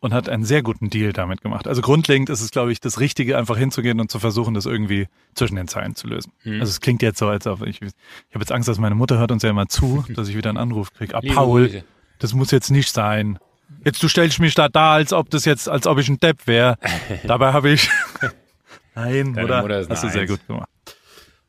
[0.00, 1.66] und hat einen sehr guten Deal damit gemacht.
[1.66, 5.08] Also grundlegend ist es, glaube ich, das Richtige, einfach hinzugehen und zu versuchen, das irgendwie
[5.34, 6.32] zwischen den Zeilen zu lösen.
[6.44, 6.60] Mhm.
[6.60, 7.92] Also es klingt jetzt so, als ob ich, ich
[8.32, 10.58] habe jetzt Angst, dass meine Mutter hört uns ja immer zu, dass ich wieder einen
[10.58, 11.14] Anruf kriege.
[11.14, 11.82] Ah, Paul,
[12.20, 13.38] das muss jetzt nicht sein.
[13.84, 16.46] Jetzt du stellst mich da da, als ob das jetzt, als ob ich ein Depp
[16.46, 16.76] wäre.
[17.24, 17.88] Dabei habe ich.
[18.94, 19.62] Nein, Deine oder?
[19.62, 20.68] Mutter ist Hast du sehr gut gemacht.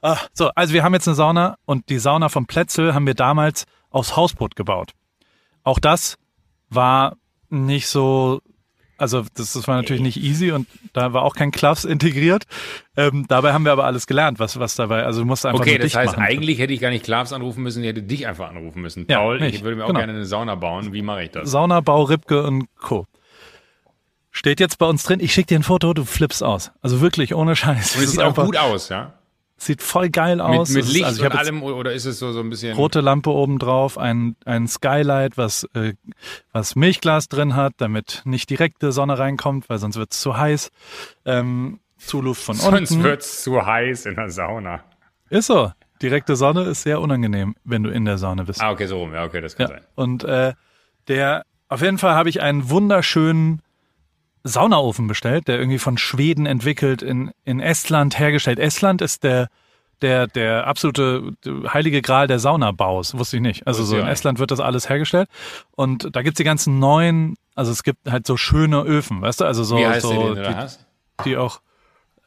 [0.02, 3.16] Ah, so, also wir haben jetzt eine Sauna und die Sauna vom Plätzel haben wir
[3.16, 4.94] damals aufs Hausboot gebaut.
[5.64, 6.18] Auch das
[6.70, 7.18] war
[7.50, 8.42] nicht so
[9.00, 12.44] also das, das war natürlich nicht easy und da war auch kein Klaffs integriert.
[12.98, 15.78] Ähm, dabei haben wir aber alles gelernt, was, was dabei, also du musst einfach Okay,
[15.78, 16.24] das heißt, machen.
[16.24, 19.06] eigentlich hätte ich gar nicht Klaffs anrufen müssen, ich hätte dich einfach anrufen müssen.
[19.10, 19.56] Ja, Paul, nicht.
[19.56, 20.00] ich würde mir auch genau.
[20.00, 20.94] gerne eine Sauna bauen.
[20.94, 21.50] Wie mache ich das?
[21.50, 23.06] Saunabau, Ripke und Co.
[24.32, 26.72] Steht jetzt bei uns drin, ich schicke dir ein Foto, du flippst aus.
[26.82, 27.96] Also wirklich, ohne Scheiß.
[27.96, 29.19] Und es sieht auch gut aus, ja?
[29.60, 30.70] Sieht voll geil aus.
[30.70, 32.78] Mit, mit Licht also und allem oder ist es so, so ein bisschen.
[32.78, 35.94] Rote Lampe oben drauf, ein, ein Skylight, was, äh,
[36.54, 40.72] was Milchglas drin hat, damit nicht direkte Sonne reinkommt, weil sonst wird es zu heiß.
[41.26, 42.86] Ähm, Zuluft von unten.
[42.86, 44.84] Sonst wird es zu heiß in der Sauna.
[45.30, 45.72] Ist so.
[46.02, 48.62] Direkte Sonne ist sehr unangenehm, wenn du in der Sauna bist.
[48.62, 49.14] Ah, okay, so rum.
[49.14, 49.76] Ja, okay, das kann ja.
[49.76, 49.86] sein.
[49.96, 50.54] Und äh,
[51.10, 53.62] der, auf jeden Fall habe ich einen wunderschönen
[54.44, 58.60] Saunaofen bestellt, der irgendwie von Schweden entwickelt, in, in Estland hergestellt.
[58.60, 59.50] Estland ist der,
[60.02, 61.34] der, der absolute
[61.68, 63.68] heilige Gral der Saunabaus, wusste ich nicht.
[63.68, 65.30] Also so in Estland wird das alles hergestellt.
[65.76, 69.46] Und da gibt's die ganzen neuen, also es gibt halt so schöne Öfen, weißt du?
[69.46, 71.62] Also so, Wie heißt so die, die, die auch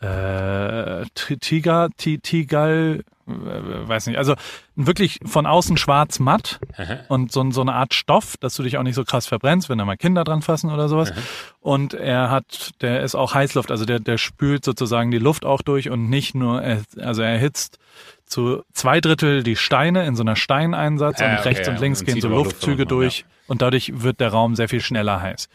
[0.00, 4.34] äh, Tiga, Tigal, äh, weiß nicht, also
[4.74, 6.60] wirklich von außen schwarz matt
[7.08, 9.78] und so, so eine Art Stoff, dass du dich auch nicht so krass verbrennst, wenn
[9.78, 11.12] da mal Kinder dran fassen oder sowas.
[11.60, 15.62] Und er hat, der ist auch Heißluft, also der, der spült sozusagen die Luft auch
[15.62, 16.62] durch und nicht nur,
[16.98, 17.78] also er erhitzt
[18.26, 21.74] zu zwei Drittel die Steine in so einer Steineinsatz Ja, und okay, rechts ja.
[21.74, 24.68] und links Und gehen so Luft Luftzüge runter, durch und dadurch wird der Raum sehr
[24.68, 25.48] viel schneller heiß.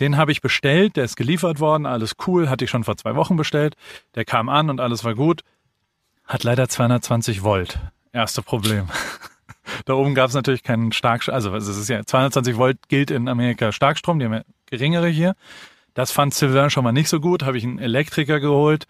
[0.00, 3.14] Den habe ich bestellt, der ist geliefert worden, alles cool, hatte ich schon vor zwei
[3.14, 3.76] Wochen bestellt.
[4.14, 5.42] Der kam an und alles war gut.
[6.26, 7.78] Hat leider 220 Volt.
[8.12, 8.88] Erste Problem.
[9.84, 13.28] da oben gab es natürlich keinen Starkstrom, also es ist ja 220 Volt gilt in
[13.28, 15.34] Amerika Starkstrom, die haben ja geringere hier.
[15.94, 18.86] Das fand Sylvain schon mal nicht so gut, habe ich einen Elektriker geholt,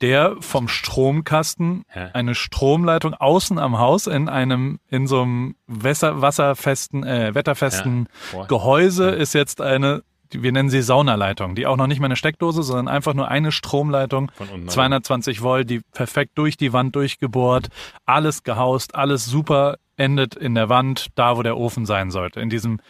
[0.00, 2.10] der vom Stromkasten Ja.
[2.12, 8.44] eine Stromleitung außen am Haus in einem, in so einem Wasser, wasserfesten, äh, wetterfesten Ja.
[8.44, 12.62] Gehäuse ist jetzt eine, wir nennen sie Saunaleitung, die auch noch nicht mal eine Steckdose,
[12.62, 16.94] sondern einfach nur eine Stromleitung, Von unten nach 220 Volt, die perfekt durch die Wand
[16.96, 17.68] durchgebohrt,
[18.06, 22.50] alles gehaust, alles super, endet in der Wand, da wo der Ofen sein sollte, in
[22.50, 22.80] diesem,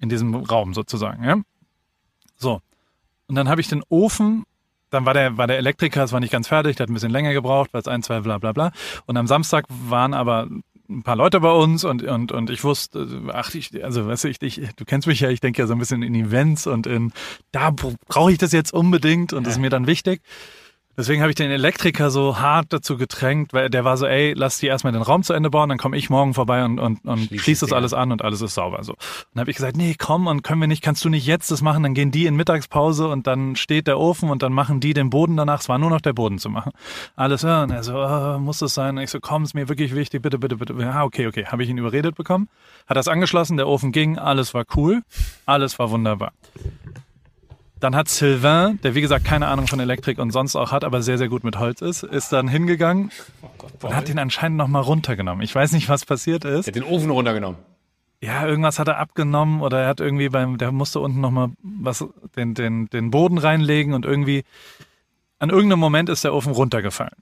[0.00, 1.36] in diesem Raum sozusagen, ja.
[2.36, 2.60] So.
[3.26, 4.44] Und dann habe ich den Ofen,
[4.90, 7.10] dann war der, war der Elektriker, es war nicht ganz fertig, der hat ein bisschen
[7.10, 8.72] länger gebraucht, weil es ein, zwei, bla, bla, bla.
[9.06, 10.48] Und am Samstag waren aber
[10.88, 14.28] ein paar Leute bei uns und, und, und ich wusste, ach, ich, also, weißt du,
[14.28, 16.86] ich, ich, du kennst mich ja, ich denke ja so ein bisschen in Events und
[16.86, 17.12] in,
[17.52, 20.20] da brauche ich das jetzt unbedingt und das ist mir dann wichtig.
[20.96, 24.58] Deswegen habe ich den Elektriker so hart dazu gedrängt, weil der war so, ey, lass
[24.58, 27.26] die erstmal den Raum zu Ende bauen, dann komme ich morgen vorbei und, und, und
[27.26, 28.84] Schließ schließ das alles an und alles ist sauber.
[28.84, 28.94] So.
[29.32, 31.62] Dann habe ich gesagt, nee, komm, und können wir nicht, kannst du nicht jetzt das
[31.62, 31.82] machen?
[31.82, 35.10] Dann gehen die in Mittagspause und dann steht der Ofen und dann machen die den
[35.10, 35.60] Boden danach.
[35.60, 36.72] Es war nur noch der Boden zu machen.
[37.16, 38.96] Alles, ja, und er so, oh, muss das sein?
[38.96, 40.74] Und ich so, komm, ist mir wirklich wichtig, bitte, bitte, bitte.
[40.78, 41.46] Ja, okay, okay.
[41.46, 42.48] Habe ich ihn überredet bekommen.
[42.86, 45.02] Hat das angeschlossen, der Ofen ging, alles war cool,
[45.46, 46.32] alles war wunderbar.
[47.84, 51.02] Dann hat Sylvain, der wie gesagt keine Ahnung von Elektrik und sonst auch hat, aber
[51.02, 53.10] sehr, sehr gut mit Holz ist, ist dann hingegangen
[53.82, 55.44] und hat ihn anscheinend nochmal runtergenommen.
[55.44, 56.66] Ich weiß nicht, was passiert ist.
[56.66, 57.58] Der hat den Ofen runtergenommen.
[58.22, 62.02] Ja, irgendwas hat er abgenommen oder er hat irgendwie beim, der musste unten nochmal was,
[62.36, 64.44] den, den, den Boden reinlegen und irgendwie,
[65.38, 67.12] an irgendeinem Moment ist der Ofen runtergefallen.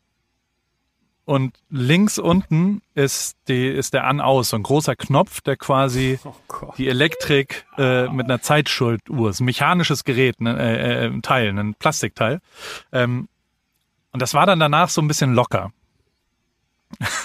[1.25, 6.35] Und links unten ist die, ist der An-Aus, so ein großer Knopf, der quasi Oh
[6.77, 11.57] die Elektrik äh, mit einer Zeitschulduhr, ist ein mechanisches Gerät, ne, äh, äh, ein Teil,
[11.57, 12.41] ein Plastikteil.
[12.93, 13.29] Ähm,
[14.13, 15.73] und das war dann danach so ein bisschen locker.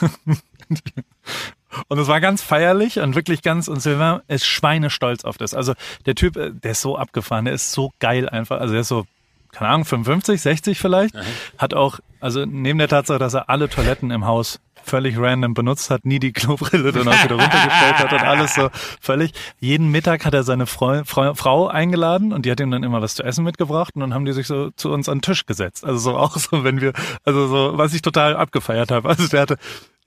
[1.87, 5.53] und es war ganz feierlich und wirklich ganz, und Sylvain ist schweinestolz auf das.
[5.53, 5.73] Also
[6.05, 8.61] der Typ, äh, der ist so abgefahren, der ist so geil einfach.
[8.61, 9.05] Also der ist so,
[9.51, 11.15] keine Ahnung, 55, 60 vielleicht.
[11.57, 15.89] Hat auch, also neben der Tatsache, dass er alle Toiletten im Haus völlig random benutzt
[15.89, 18.69] hat, nie die Klobrille dann auch wieder runtergestellt hat und alles so
[19.01, 19.31] völlig.
[19.59, 23.01] Jeden Mittag hat er seine Frau, Frau, Frau eingeladen und die hat ihm dann immer
[23.01, 25.45] was zu essen mitgebracht und dann haben die sich so zu uns an den Tisch
[25.45, 25.85] gesetzt.
[25.85, 29.07] Also so auch so, wenn wir, also so, was ich total abgefeiert habe.
[29.09, 29.57] Also der hatte,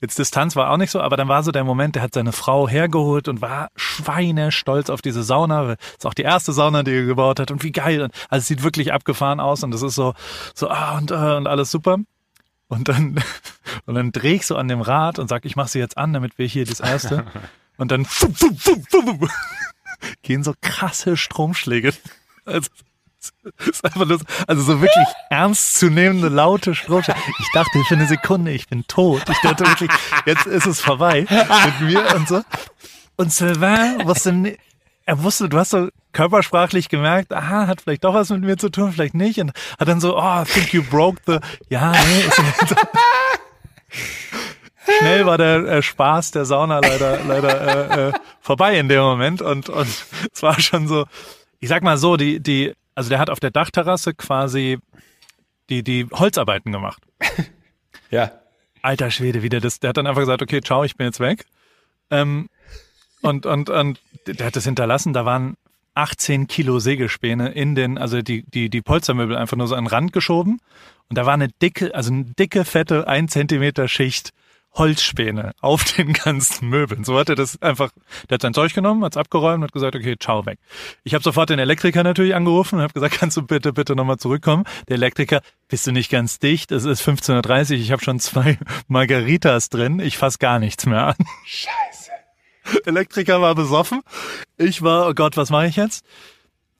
[0.01, 2.33] Jetzt Distanz war auch nicht so, aber dann war so der Moment, der hat seine
[2.33, 5.73] Frau hergeholt und war schweinestolz auf diese Sauna.
[5.73, 8.09] ist auch die erste Sauna, die er gebaut hat und wie geil.
[8.31, 10.15] Also es sieht wirklich abgefahren aus und es ist so,
[10.55, 11.99] so, ah, und, äh, und alles super.
[12.71, 13.23] Und dann,
[13.87, 16.15] und dann dreh ich so an dem Rad und sag, ich mach sie jetzt an,
[16.15, 17.27] damit wir hier das erste.
[17.77, 18.05] Und dann
[20.23, 21.93] gehen so krasse Stromschläge.
[22.45, 22.69] Also,
[23.67, 27.19] ist einfach nur, so- also so wirklich ernstzunehmende, laute Stromschläge.
[27.39, 29.23] Ich dachte für eine Sekunde, ich bin tot.
[29.31, 29.91] Ich dachte wirklich,
[30.27, 32.43] jetzt ist es vorbei mit mir und so.
[33.17, 34.59] Und Sylvain wusste, ni-
[35.07, 38.69] er wusste, du hast so körpersprachlich gemerkt, aha, hat vielleicht doch was mit mir zu
[38.71, 39.39] tun, vielleicht nicht.
[39.39, 41.39] Und hat dann so, oh, I think you broke the,
[41.69, 42.77] ja, nee, ist nicht so.
[44.99, 49.43] Schnell war der äh, Spaß der Sauna leider, leider äh, äh, vorbei in dem Moment.
[49.43, 49.89] Und, und
[50.33, 51.07] es war schon so,
[51.61, 54.79] ich sag mal so, die, die, also der hat auf der Dachterrasse quasi
[55.69, 57.03] die, die Holzarbeiten gemacht.
[58.13, 58.33] Ja.
[58.83, 61.47] Alter Schwede, wieder das, der hat dann einfach gesagt, okay, ciao, ich bin jetzt weg.
[62.11, 62.49] Ähm,
[63.23, 65.57] und, und, und der hat das hinterlassen, da waren
[65.95, 69.91] 18 Kilo Sägespäne in den, also die, die, die Polstermöbel einfach nur so an den
[69.91, 70.61] Rand geschoben.
[71.09, 74.31] Und da war eine dicke, also eine dicke, fette, ein Zentimeter Schicht
[74.75, 77.05] Holzspäne auf den ganzen Möbeln.
[77.05, 77.91] So hat er das einfach,
[78.29, 80.59] der hat sein Zeug genommen, hat's abgeräumt und hat gesagt, okay, ciao, weg.
[81.03, 84.19] Ich habe sofort den Elektriker natürlich angerufen und habe gesagt, kannst du bitte, bitte nochmal
[84.19, 84.65] zurückkommen?
[84.89, 86.71] Der Elektriker, bist du nicht ganz dicht?
[86.71, 88.59] Es ist 15.30 Uhr, ich habe schon zwei
[88.89, 91.17] Margaritas drin, ich fass gar nichts mehr an.
[91.45, 92.00] Scheiße.
[92.87, 94.03] Elektriker war besoffen.
[94.57, 96.05] Ich war, oh Gott, was mache ich jetzt?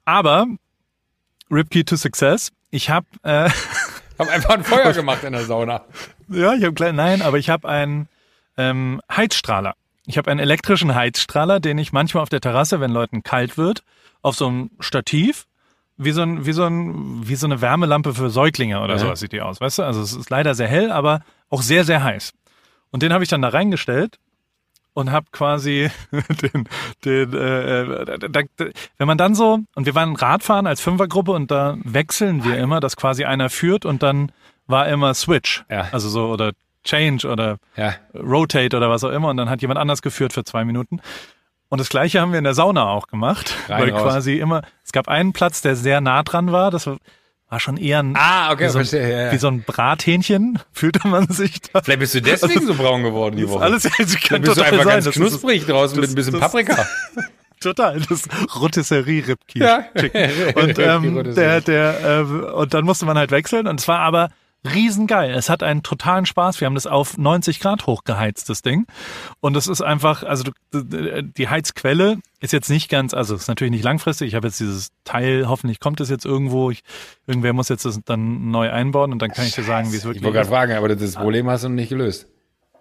[0.05, 0.47] Aber,
[1.51, 3.51] Ripkey to Success, ich habe, äh,
[4.19, 5.83] Hab einfach ein Feuer gemacht in der Sauna.
[6.29, 8.09] ja, ich habe klein, nein, aber ich habe einen
[8.57, 9.75] ähm, Heizstrahler.
[10.07, 13.83] Ich habe einen elektrischen Heizstrahler, den ich manchmal auf der Terrasse, wenn Leuten kalt wird,
[14.23, 15.47] auf so einem Stativ,
[15.97, 18.99] wie so, ein, wie so, ein, wie so eine Wärmelampe für Säuglinge oder Ja.
[18.99, 19.83] sowas sieht die aus, weißt du?
[19.85, 22.33] Also es ist leider sehr hell, aber auch sehr, sehr heiß.
[22.91, 24.19] Und den habe ich dann da reingestellt
[24.95, 26.69] und habe quasi den,
[27.05, 28.65] den äh, da, da,
[28.99, 32.81] wenn man dann so und wir waren Radfahren als Fünfergruppe und da wechseln wir immer,
[32.81, 34.33] dass quasi einer führt und dann
[34.67, 35.89] war immer Switch, Ja.
[35.93, 36.53] also so oder
[36.85, 37.95] Change oder Ja.
[38.15, 41.01] Rotate oder was auch immer und dann hat jemand anders geführt für zwei Minuten.
[41.69, 44.03] Und das gleiche haben wir in der Sauna auch gemacht, Rein, weil raus.
[44.03, 46.89] quasi immer es gab einen Platz, der sehr nah dran war, das
[47.51, 49.11] war, schon eher ein Ah, okay, wie, so ein, verstehe.
[49.11, 49.33] Ja, ja.
[49.33, 51.83] wie so ein Brathähnchen fühlte man sich da.
[51.83, 53.63] Vielleicht bist du deswegen so braun geworden die Woche.
[53.65, 54.93] Alles also kann bist du total einfach sein.
[54.95, 56.87] ganz das ist knusprig draußen mit das- ein bisschen das- Paprika.
[57.63, 58.23] Total, das
[58.59, 59.63] Rotisserie-Ribkies.
[59.63, 59.85] Ja.
[60.55, 61.61] Und, ähm, Rotisserie.
[61.61, 64.31] der, der, äh, und dann musste man halt wechseln und es war aber
[64.65, 65.31] riesengeil.
[65.33, 66.61] Es hat einen totalen Spaß.
[66.61, 68.87] Wir haben das auf 90 Grad hochgeheizt, das Ding.
[69.41, 73.85] Und es ist einfach, also die Heizquelle ist jetzt nicht ganz, also ist natürlich nicht
[73.85, 74.29] langfristig.
[74.29, 76.71] Ich habe jetzt dieses Teil, hoffentlich kommt es jetzt irgendwo.
[76.71, 76.83] Ich,
[77.27, 80.03] irgendwer muss jetzt das dann neu einbauen und dann kann ich dir sagen, wie es
[80.03, 80.53] Ich wirklich wollte gerade ist.
[80.55, 82.27] fragen, aber das Problem hast du noch nicht gelöst.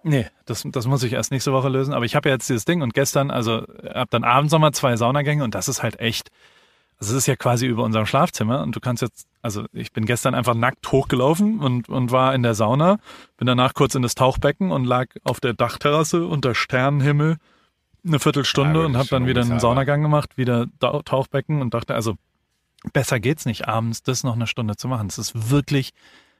[0.02, 1.92] Nee, das, das muss ich erst nächste Woche lösen.
[1.92, 3.64] Aber ich habe ja jetzt dieses Ding und gestern, also
[3.94, 6.30] habe dann abends nochmal zwei Saunagänge und das ist halt echt,
[7.00, 10.04] also es ist ja quasi über unserem Schlafzimmer und du kannst jetzt, also ich bin
[10.04, 12.98] gestern einfach nackt hochgelaufen und, und war in der Sauna,
[13.38, 17.38] bin danach kurz in das Tauchbecken und lag auf der Dachterrasse unter Sternenhimmel
[18.06, 19.60] eine Viertelstunde Ja, und habe dann wieder einen.
[19.60, 22.14] Saunagang gemacht, wieder Tau- Tauchbecken und dachte, also
[22.92, 25.08] besser geht's nicht, abends das noch eine Stunde zu machen.
[25.08, 25.90] Das ist wirklich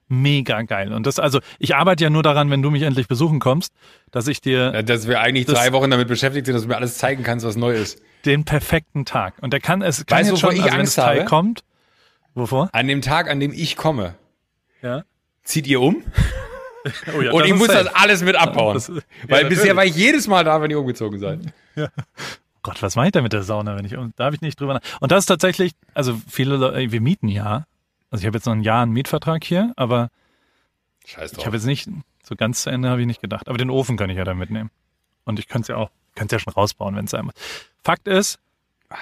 [0.08, 0.92] mega geil.
[0.92, 3.72] Und das, also ich arbeite ja nur daran, wenn du mich endlich besuchen kommst,
[4.10, 6.68] dass ich dir Ja, Dass wir eigentlich Das- drei Wochen damit beschäftigt sind, dass du
[6.68, 8.00] mir alles zeigen kannst, was neu ist.
[8.24, 9.34] Den perfekten Tag.
[9.42, 11.28] Und der kann, es kann Weißt jetzt schon, ich also wenn Angst das Teil habe?
[11.28, 11.64] kommt.
[12.34, 12.68] Wovor?
[12.72, 14.14] An dem Tag, an dem ich komme,
[14.82, 15.02] Ja.
[15.42, 16.02] zieht ihr um
[17.14, 17.84] Oh ja, und ich muss safe.
[17.84, 18.74] das alles mit abbauen.
[18.74, 19.48] Das- ja, Weil natürlich.
[19.58, 21.40] bisher war ich jedes Mal da, wenn ihr umgezogen seid.
[22.62, 24.74] Gott, was mache ich denn mit der Sauna, wenn ich, da habe ich nicht drüber
[24.74, 24.80] nach.
[25.00, 27.66] Und das ist tatsächlich, also viele Leute, wir mieten ja.
[28.10, 30.10] Also ich habe jetzt noch ein Jahr einen Mietvertrag hier, aber
[31.06, 31.46] Scheiß ich drauf.
[31.46, 31.88] habe jetzt nicht,
[32.22, 33.48] so ganz zu Ende habe ich nicht gedacht.
[33.48, 34.70] Aber den Ofen kann ich ja da mitnehmen.
[35.30, 37.34] Und ich könnte es ja auch, könnte es ja schon rausbauen, wenn es sein muss.
[37.82, 38.38] Fakt ist,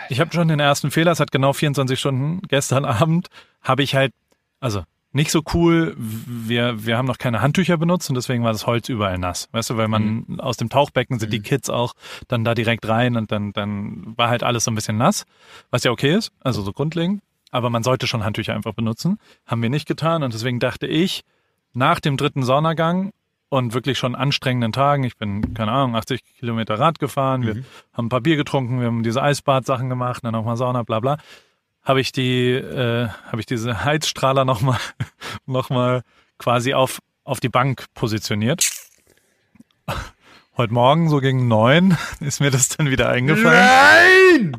[0.09, 2.43] ich habe schon den ersten Fehler, es hat genau 24 Stunden.
[2.49, 3.29] Gestern Abend
[3.63, 4.13] habe ich halt,
[4.61, 8.67] also nicht so cool, wir, wir haben noch keine Handtücher benutzt und deswegen war das
[8.67, 9.49] Holz überall nass.
[9.53, 11.95] Weißt du, weil man aus dem Tauchbecken sind die Kids auch
[12.29, 15.25] dann da direkt rein und dann, dann war halt alles so ein bisschen nass,
[15.71, 17.23] was ja okay ist, also so grundlegend.
[17.51, 19.19] Aber man sollte schon Handtücher einfach benutzen.
[19.47, 21.25] Haben wir nicht getan und deswegen dachte ich,
[21.73, 23.13] nach dem dritten Saunagang
[23.49, 28.07] und wirklich schon anstrengenden Tagen, ich bin, keine Ahnung, 80 Kilometer Rad gefahren, wir haben
[28.07, 31.19] ein paar Bier getrunken, wir haben diese Eisbad-Sachen gemacht, dann nochmal Sauna, bla bla,
[31.83, 34.79] habe ich die, äh, habe ich diese Heizstrahler nochmal
[35.47, 36.03] noch mal
[36.39, 38.69] quasi auf, auf die Bank positioniert.
[40.57, 44.51] Heute Morgen, so gegen neun, ist mir das dann wieder eingefallen.
[44.51, 44.57] Nein!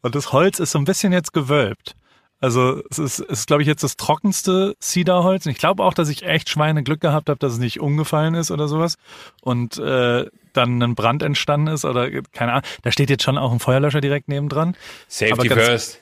[0.00, 1.96] Und das Holz ist so ein bisschen jetzt gewölbt.
[2.40, 5.46] Also es ist, es ist glaube ich, jetzt das trockenste Cedarholz.
[5.46, 8.50] Und ich glaube auch, dass ich echt Schweineglück gehabt habe, dass es nicht umgefallen ist
[8.50, 8.96] oder sowas.
[9.42, 12.64] Und äh, dann ein Brand entstanden ist oder keine Ahnung.
[12.82, 14.76] Da steht jetzt schon auch ein Feuerlöscher direkt nebendran.
[15.08, 16.00] Safety Aber ganz- first.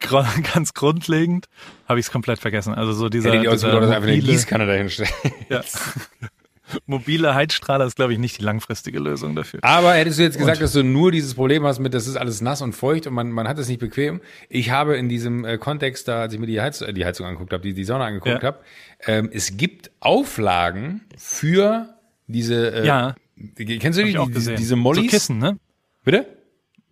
[0.00, 0.24] Gro-
[0.54, 1.46] Ganz grundlegend
[1.88, 2.72] habe ich es komplett vergessen.
[2.74, 5.10] Also so dieser, Hätte die dieser ausgedacht, dass einfach eine mobile, Gießkanne dahinstellen.
[5.48, 5.62] ja,
[6.86, 9.60] mobile Heizstrahler ist, glaube ich, nicht die langfristige Lösung dafür.
[9.62, 12.40] Aber hättest du jetzt gesagt, dass du nur dieses Problem hast mit, das ist alles
[12.40, 14.20] nass und feucht und man, man hat es nicht bequem.
[14.48, 17.26] Ich habe in diesem äh, Kontext, da als ich mir die, Heiz, äh, die Heizung
[17.26, 18.48] angeguckt habe, die, die Sauna angeguckt Ja.
[18.48, 18.58] habe,
[19.06, 21.88] ähm, es gibt Auflagen für
[22.26, 23.14] diese, äh, Ja.
[23.56, 25.04] kennst du die, diese, diese Mollis?
[25.04, 25.58] So Kissen, ne?
[26.04, 26.26] Bitte?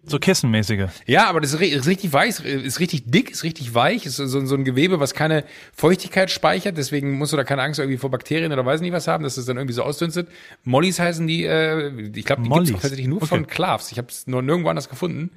[0.09, 0.87] So Kissenmäßige.
[1.07, 4.27] Ja, aber das ist, ist richtig weiß, ist richtig dick, ist richtig weich, ist so,
[4.47, 5.45] so ein Gewebe, was keine
[5.75, 9.09] Feuchtigkeit speichert, deswegen musst du da keine Angst irgendwie vor Bakterien oder weiß nicht was
[9.09, 10.29] haben, dass es dann irgendwie so ausdünstet.
[10.65, 13.27] Mollies heißen die, äh, ich glaube, die gibt's auch tatsächlich nur Okay.
[13.27, 13.91] von Klavs.
[13.91, 15.31] Ich habe es nur nirgendwo anders gefunden.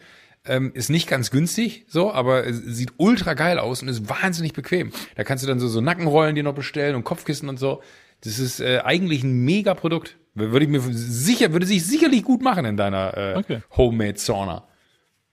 [0.45, 4.53] Ähm, ist nicht ganz günstig, so, aber es sieht ultra geil aus und ist wahnsinnig
[4.53, 4.91] bequem.
[5.15, 7.81] Da kannst du dann so, so Nackenrollen dir noch bestellen und Kopfkissen und so.
[8.21, 10.17] Das ist äh, eigentlich ein mega Produkt.
[10.39, 13.61] Würde ich mir sicher, würde sich sicherlich gut machen in deiner äh, Okay.
[13.77, 14.63] Homemade Sauna.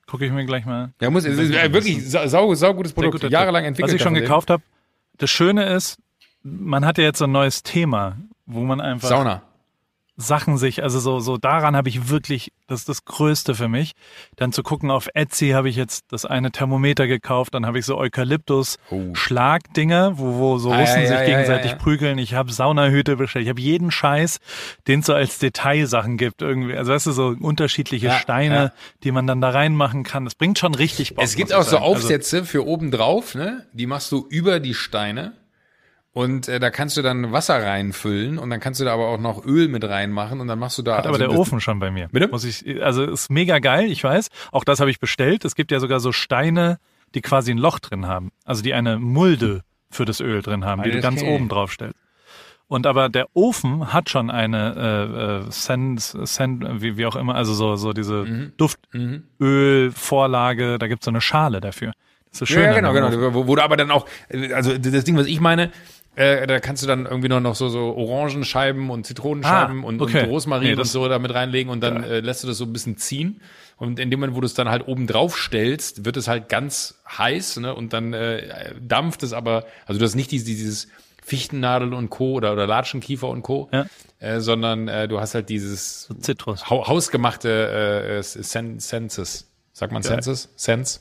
[0.06, 3.14] Gucke ich mir gleich mal Ja, muss, es ist äh, wirklich sau, sau, gutes Produkt,
[3.14, 3.68] guter jahrelang Tipp.
[3.68, 3.90] entwickelt.
[3.92, 4.62] Was ich schon gekauft habe.
[5.18, 5.98] Das Schöne ist,
[6.42, 9.42] man hat ja jetzt so ein neues Thema, wo man einfach Sauna.
[10.16, 13.92] Sachen sich, also so, so daran habe ich wirklich, das ist das Größte für mich.
[14.36, 17.84] Dann zu gucken, auf Etsy habe ich jetzt das eine Thermometer gekauft, dann habe ich
[17.84, 19.12] so Eukalyptus Oh.
[20.16, 22.18] Wo, wo so Ah, Russen ja, sich ja, gegenseitig ja, prügeln.
[22.18, 24.38] Ich habe Saunahüte bestellt, ich habe jeden Scheiß,
[24.86, 26.76] den es so als Detailsachen gibt irgendwie.
[26.76, 28.72] Also weißt du, so unterschiedliche Steine,
[29.04, 30.24] die man dann da reinmachen kann.
[30.24, 31.24] Das bringt schon richtig Bock.
[31.24, 31.76] Es gibt auch so.
[31.76, 33.66] Also, Aufsätze für oben drauf, ne?
[33.72, 35.34] Die machst du über die Steine.
[36.16, 39.20] Und äh, da kannst du dann Wasser reinfüllen und dann kannst du da aber auch
[39.20, 40.92] noch Öl mit reinmachen und dann machst du da.
[40.96, 42.08] Hat aber also der das- Ofen schon bei mir.
[42.10, 42.28] Bitte?
[42.28, 44.28] Muss ich, also ist mega geil, ich weiß.
[44.50, 45.44] Auch das habe ich bestellt.
[45.44, 46.78] Es gibt ja sogar so Steine,
[47.14, 48.30] die quasi ein Loch drin haben.
[48.46, 49.60] Also die eine Mulde
[49.90, 51.96] für das Öl drin haben, die Ah, du ganz oben drauf stellst.
[52.66, 57.34] Und aber der Ofen hat schon eine äh, äh, Sense, Sen, wie, wie auch immer,
[57.34, 58.52] also so, so diese Mhm.
[58.56, 61.92] Duftölvorlage, da gibt's so eine Schale dafür.
[62.32, 62.62] Das ist schön.
[62.64, 63.34] Ja, genau, genau.
[63.34, 65.70] Wo, wo du aber dann auch, äh, also das Ding, was ich meine,
[66.16, 70.00] äh, da kannst du dann irgendwie noch, noch so, so Orangenscheiben und Zitronenscheiben Ah, und,
[70.02, 70.24] okay.
[70.24, 72.72] und Rosmarin Nee, und so damit reinlegen und dann äh, lässt du das so ein
[72.72, 73.40] bisschen ziehen.
[73.76, 76.48] Und in dem Moment, wo du es dann halt oben drauf stellst, wird es halt
[76.48, 77.74] ganz heiß, ne?
[77.74, 80.88] Und dann äh, dampft es aber, also du hast nicht dieses, dieses
[81.22, 82.32] Fichtennadel und Co.
[82.32, 83.68] oder, oder Latschenkiefer und Co.
[83.72, 83.84] Ja.
[84.18, 86.70] Äh, sondern äh, du hast halt dieses Zitrus.
[86.70, 89.46] hau hausgemachte äh, Sen Senses.
[89.74, 90.48] Sagt man Senses?
[90.56, 91.00] Sense?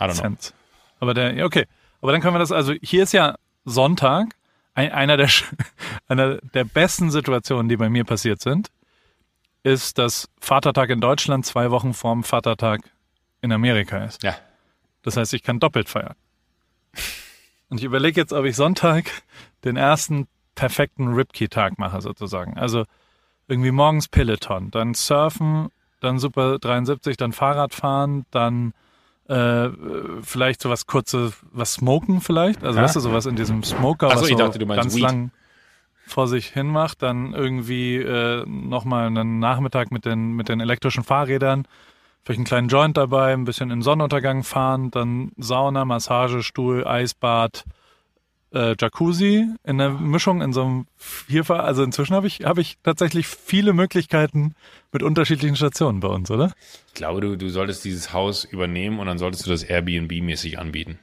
[0.00, 0.22] I don't know.
[0.22, 0.52] Cent.
[0.98, 1.66] Aber der, ja, okay.
[2.00, 4.34] Aber dann können wir das, also hier ist ja Sonntag,
[4.78, 5.28] ein, einer der,
[6.08, 8.68] einer der besten Situationen, die bei mir passiert sind,
[9.64, 12.80] ist, dass Vatertag in Deutschland zwei Wochen vorm Vatertag
[13.42, 14.22] in Amerika ist.
[14.22, 14.36] Ja.
[15.02, 16.14] Das heißt, ich kann doppelt feiern.
[17.68, 19.10] Und ich überlege jetzt, ob ich Sonntag
[19.64, 22.56] den ersten perfekten Ripkey-Tag mache, sozusagen.
[22.56, 22.84] Also
[23.48, 25.68] irgendwie morgens Peloton, dann Surfen,
[26.00, 28.74] dann Super 73, dann Fahrradfahren, dann
[29.28, 29.68] äh,
[30.22, 32.64] vielleicht sowas kurzes, was smoken vielleicht.
[32.64, 32.84] Also Ja.
[32.84, 34.94] weißt du, sowas in diesem Smoker, Ach so, was ich so dachte, du meinst ganz
[34.96, 35.02] Weed.
[35.02, 35.30] lang
[36.06, 41.04] vor sich hin macht, dann irgendwie äh, nochmal einen Nachmittag mit den, mit den elektrischen
[41.04, 41.66] Fahrrädern,
[42.24, 47.64] vielleicht einen kleinen Joint dabei, ein bisschen in Sonnenuntergang fahren, dann Sauna, Massagestuhl, Eisbad,
[48.52, 51.60] äh, Jacuzzi in der Mischung in so einem Vierfach.
[51.64, 54.54] Also inzwischen habe ich, habe ich tatsächlich viele Möglichkeiten
[54.92, 56.52] mit unterschiedlichen Stationen bei uns, oder?
[56.88, 60.98] Ich glaube, du, du solltest dieses Haus übernehmen und dann solltest du das Airbnb-mäßig anbieten.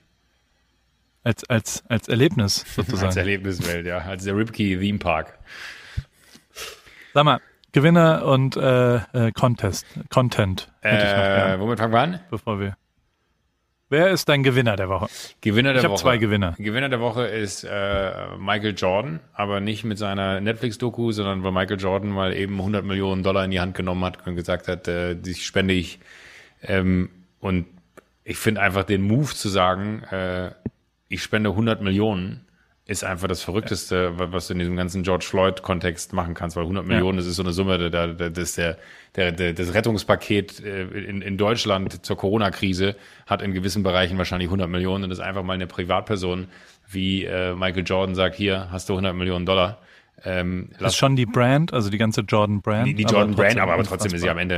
[1.24, 3.18] Als, als, als Erlebnis Als sozusagen.
[3.18, 4.00] Erlebniswelt, ja.
[4.00, 5.38] Als der Ripkey Theme Park.
[7.14, 7.40] Sag mal,
[7.72, 12.20] Gewinner und äh, äh, Contest, Content Äh, womit fangen wir an?
[12.30, 12.78] bevor wir.
[13.90, 15.08] Wer ist dein Gewinner der Woche?
[15.42, 16.02] Gewinner der Ich Woche.
[16.02, 16.56] zwei Gewinner.
[16.58, 21.80] Gewinner der Woche ist äh, Michael Jordan, aber nicht mit seiner Netflix-Doku, sondern weil Michael
[21.80, 25.16] Jordan mal eben 100 Millionen Dollar in die Hand genommen hat und gesagt hat, äh,
[25.16, 26.00] die spende ich.
[26.64, 27.10] Ähm,
[27.40, 27.68] und
[28.24, 30.52] ich finde einfach den Move zu sagen, äh,
[31.08, 32.45] ich spende 100 Millionen,
[32.88, 36.64] ist einfach das Verrückteste, wa- was du in diesem ganzen George Floyd-Kontext machen kannst, weil
[36.64, 38.78] 100 Millionen, das ist so eine Summe, da, da, das ist der,
[39.16, 44.48] der, der, das Rettungspaket äh, in, in Deutschland zur Corona-Krise hat in gewissen Bereichen wahrscheinlich
[44.48, 46.48] 100 Millionen und das ist einfach mal eine Privatperson,
[46.88, 49.80] wie äh, Michael Jordan sagt, hier hast du 100 Millionen Dollar.
[50.24, 52.88] Ähm, Das ist schon die Brand, also die ganze Jordan Brand.
[52.88, 54.56] die, die aber Jordan Brand, trotzdem aber, aber trotzdem ist sie am Ende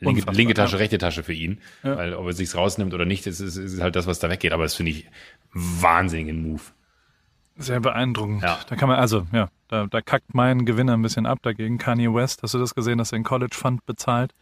[0.00, 0.10] Ja.
[0.12, 0.78] linke, linke Tasche, ja.
[0.78, 1.58] rechte Tasche für ihn.
[1.82, 4.52] Weil ob er sich's rausnimmt oder nicht, ist, ist, ist halt das, was da weggeht.
[4.54, 5.06] Aber das finde ich
[5.52, 6.62] wahnsinnigen Move.
[7.56, 8.42] Sehr beeindruckend.
[8.42, 8.58] Ja.
[8.68, 11.78] Da kann man, also, ja, da, da kackt mein Gewinner ein bisschen ab dagegen.
[11.78, 14.34] Kanye West, hast du das gesehen, dass er den College Fund bezahlt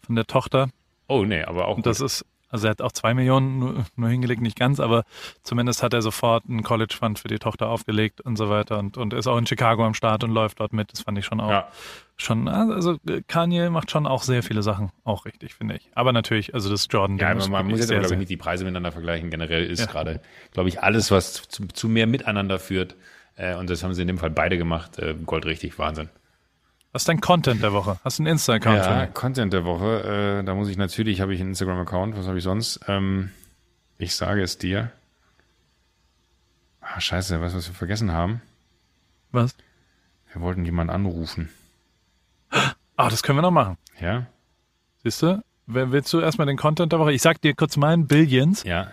[0.00, 0.68] von der Tochter?
[1.08, 2.06] Oh nee, aber auch Und das gut.
[2.06, 5.04] ist, also er hat auch zwei Millionen nur, nur hingelegt, nicht ganz, aber
[5.42, 8.96] zumindest hat er sofort einen College Fund für die Tochter aufgelegt und so weiter und,
[8.96, 10.92] und ist auch in Chicago am Start und läuft dort mit.
[10.92, 11.68] Das fand ich schon auch ja.
[12.16, 12.96] schon, also
[13.28, 15.88] Kanye macht schon auch sehr viele Sachen auch richtig, finde ich.
[15.94, 18.36] Aber natürlich, also das Jordan Ja, ist man, man muss jetzt, glaube ich, nicht die
[18.36, 19.30] Preise miteinander vergleichen.
[19.30, 19.86] Generell ist Ja.
[19.86, 20.20] gerade,
[20.52, 22.96] glaube ich, alles, was zu, zu mehr Miteinander führt,
[23.36, 26.10] äh, und das haben sie in dem Fall beide gemacht, äh, goldrichtig, Wahnsinn.
[26.92, 27.98] Was ist dein Content der Woche?
[28.02, 29.06] Hast du einen Insta-Account Ja?
[29.06, 32.44] Content der Woche, äh, da muss ich natürlich, habe ich einen Instagram-Account, was habe ich
[32.44, 32.80] sonst?
[32.88, 33.30] Ähm,
[33.98, 34.90] ich sage es dir.
[36.80, 38.42] Ah, scheiße, weißt du, was wir vergessen haben?
[39.30, 39.54] Was?
[40.32, 41.48] Wir wollten jemanden anrufen.
[42.96, 43.76] Ah, das können wir noch machen.
[44.00, 44.26] Ja?
[45.04, 45.42] Siehst du?
[45.66, 47.12] Willst du erstmal den Content der Woche?
[47.12, 48.64] Ich sag dir kurz meinen, Billions.
[48.64, 48.90] Ja.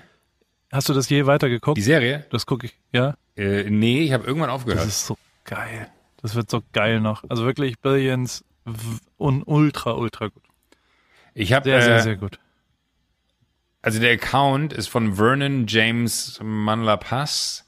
[0.71, 1.77] Hast du das je weitergeguckt?
[1.77, 2.25] Die Serie?
[2.29, 3.15] Das gucke ich, ja.
[3.35, 4.85] Äh, nee, ich habe irgendwann Das aufgehört.
[4.87, 5.89] ist so geil.
[6.21, 7.23] Das wird so geil noch.
[7.29, 8.43] Also wirklich Billions
[9.17, 10.43] und ultra, ultra gut.
[11.33, 12.39] Ich habe Sehr, äh, sehr, sehr gut.
[13.81, 17.65] Also der Account ist von Vernon James Manlapas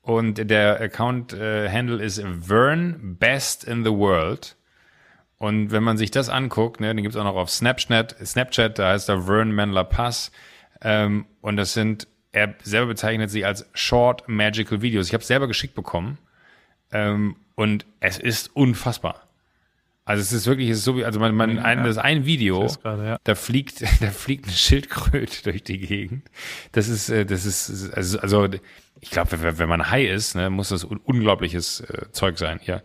[0.00, 4.56] und der Account äh, Handle ist Vern Best in the World.
[5.38, 8.90] Und wenn man sich das anguckt, ne, den gibt's auch noch auf Snapchat, Snapchat, da
[8.90, 10.32] heißt er Vern Manlapas.
[10.80, 15.08] Ähm, und das sind, er selber bezeichnet sie als Short Magical Videos.
[15.08, 16.18] Ich habe selber geschickt bekommen.
[16.90, 19.28] Ähm, und es ist unfassbar.
[20.04, 22.26] Also es ist wirklich, es ist so wie, also man, man ein, das ist ein
[22.26, 23.18] Video, Das gerade, ja.
[23.22, 26.28] da fliegt, da fliegt eine Schildkröte durch die Gegend.
[26.72, 28.48] Das ist, äh, das ist, also, also
[29.00, 32.82] ich glaube, wenn, man high ist, ne, muss das un unglaubliches äh, Zeug sein hier.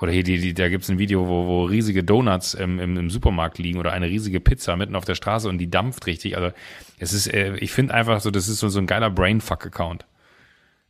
[0.00, 3.10] Oder hier, die, die, da gibt's ein Video, wo, wo riesige Donuts im, im, im
[3.10, 6.36] Supermarkt liegen oder eine riesige Pizza mitten auf der Straße und die dampft richtig.
[6.38, 6.54] Also
[6.98, 10.06] es ist, äh, ich finde einfach so, das ist so, so ein geiler Brainfuck-Account.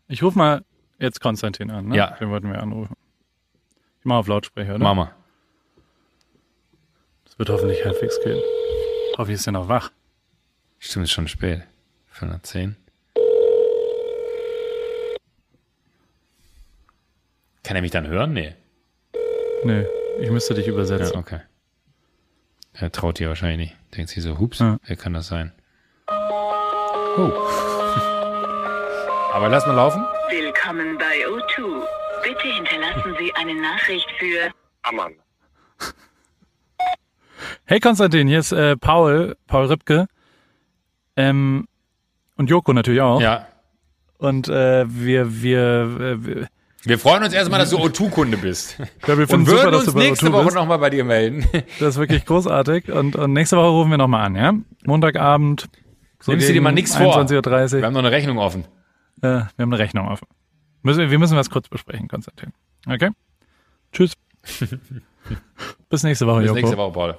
[0.07, 0.63] Ich rufe mal
[1.01, 1.97] jetzt Konstantin an, ne?
[1.97, 2.17] Ja.
[2.21, 2.97] Den wollten wir anrufen.
[4.01, 4.85] Ich mach auf Lautsprecher, oder?
[4.85, 5.13] Mama.
[7.25, 8.41] Das wird hoffentlich halbwegs gehen.
[9.17, 9.91] Hoffentlich ist er noch wach.
[10.79, 11.63] Stimmt, ist schon spät.
[12.11, 12.77] 510.
[17.63, 18.33] Kann er mich dann hören?
[18.33, 18.55] Nee.
[19.65, 19.87] Nee,
[20.21, 21.17] ich müsste dich Ja, übersetzen.
[21.17, 21.41] okay.
[22.73, 23.77] Er traut dir wahrscheinlich nicht.
[23.97, 24.79] Denkt sich so, hups, Ja.
[24.87, 25.53] wer kann das sein?
[26.09, 27.31] Oh.
[29.33, 30.05] Aber lass mal laufen.
[30.71, 31.83] Willkommen bei O2.
[32.23, 34.53] Bitte hinterlassen Sie eine Nachricht für
[34.83, 35.15] Ammann.
[37.65, 40.07] Hey Konstantin, hier ist äh, Paul, Paul Ripke.
[41.17, 41.67] Ähm,
[42.37, 43.21] und Joko natürlich auch.
[43.21, 43.49] Ja.
[44.19, 46.49] Und äh, wir, wir, äh, wir,
[46.85, 48.79] Wir freuen uns erstmal, dass du O2-Kunde bist.
[49.09, 51.49] ja, wir Und super, würden du uns bei nächste O2 Woche nochmal bei dir melden.
[51.81, 52.93] Das ist wirklich großartig.
[52.93, 54.55] Und, und nächste Woche rufen wir nochmal an, ja?
[54.87, 55.69] Montagabend.
[56.21, 57.19] So Nimmst du dir mal nichts vor?
[57.19, 57.87] 21.30 Wir Uhr.
[57.87, 58.67] haben noch eine Rechnung offen.
[59.21, 60.29] Äh, wir haben eine Rechnung offen.
[60.83, 62.53] Müssen, wir wir müssen was kurz besprechen, Konstantin.
[62.87, 63.11] Okay?
[63.93, 64.15] Tschüss.
[65.91, 66.61] Bis nächste Woche, Bis Joko.
[66.61, 67.19] nächste Woche, Paul.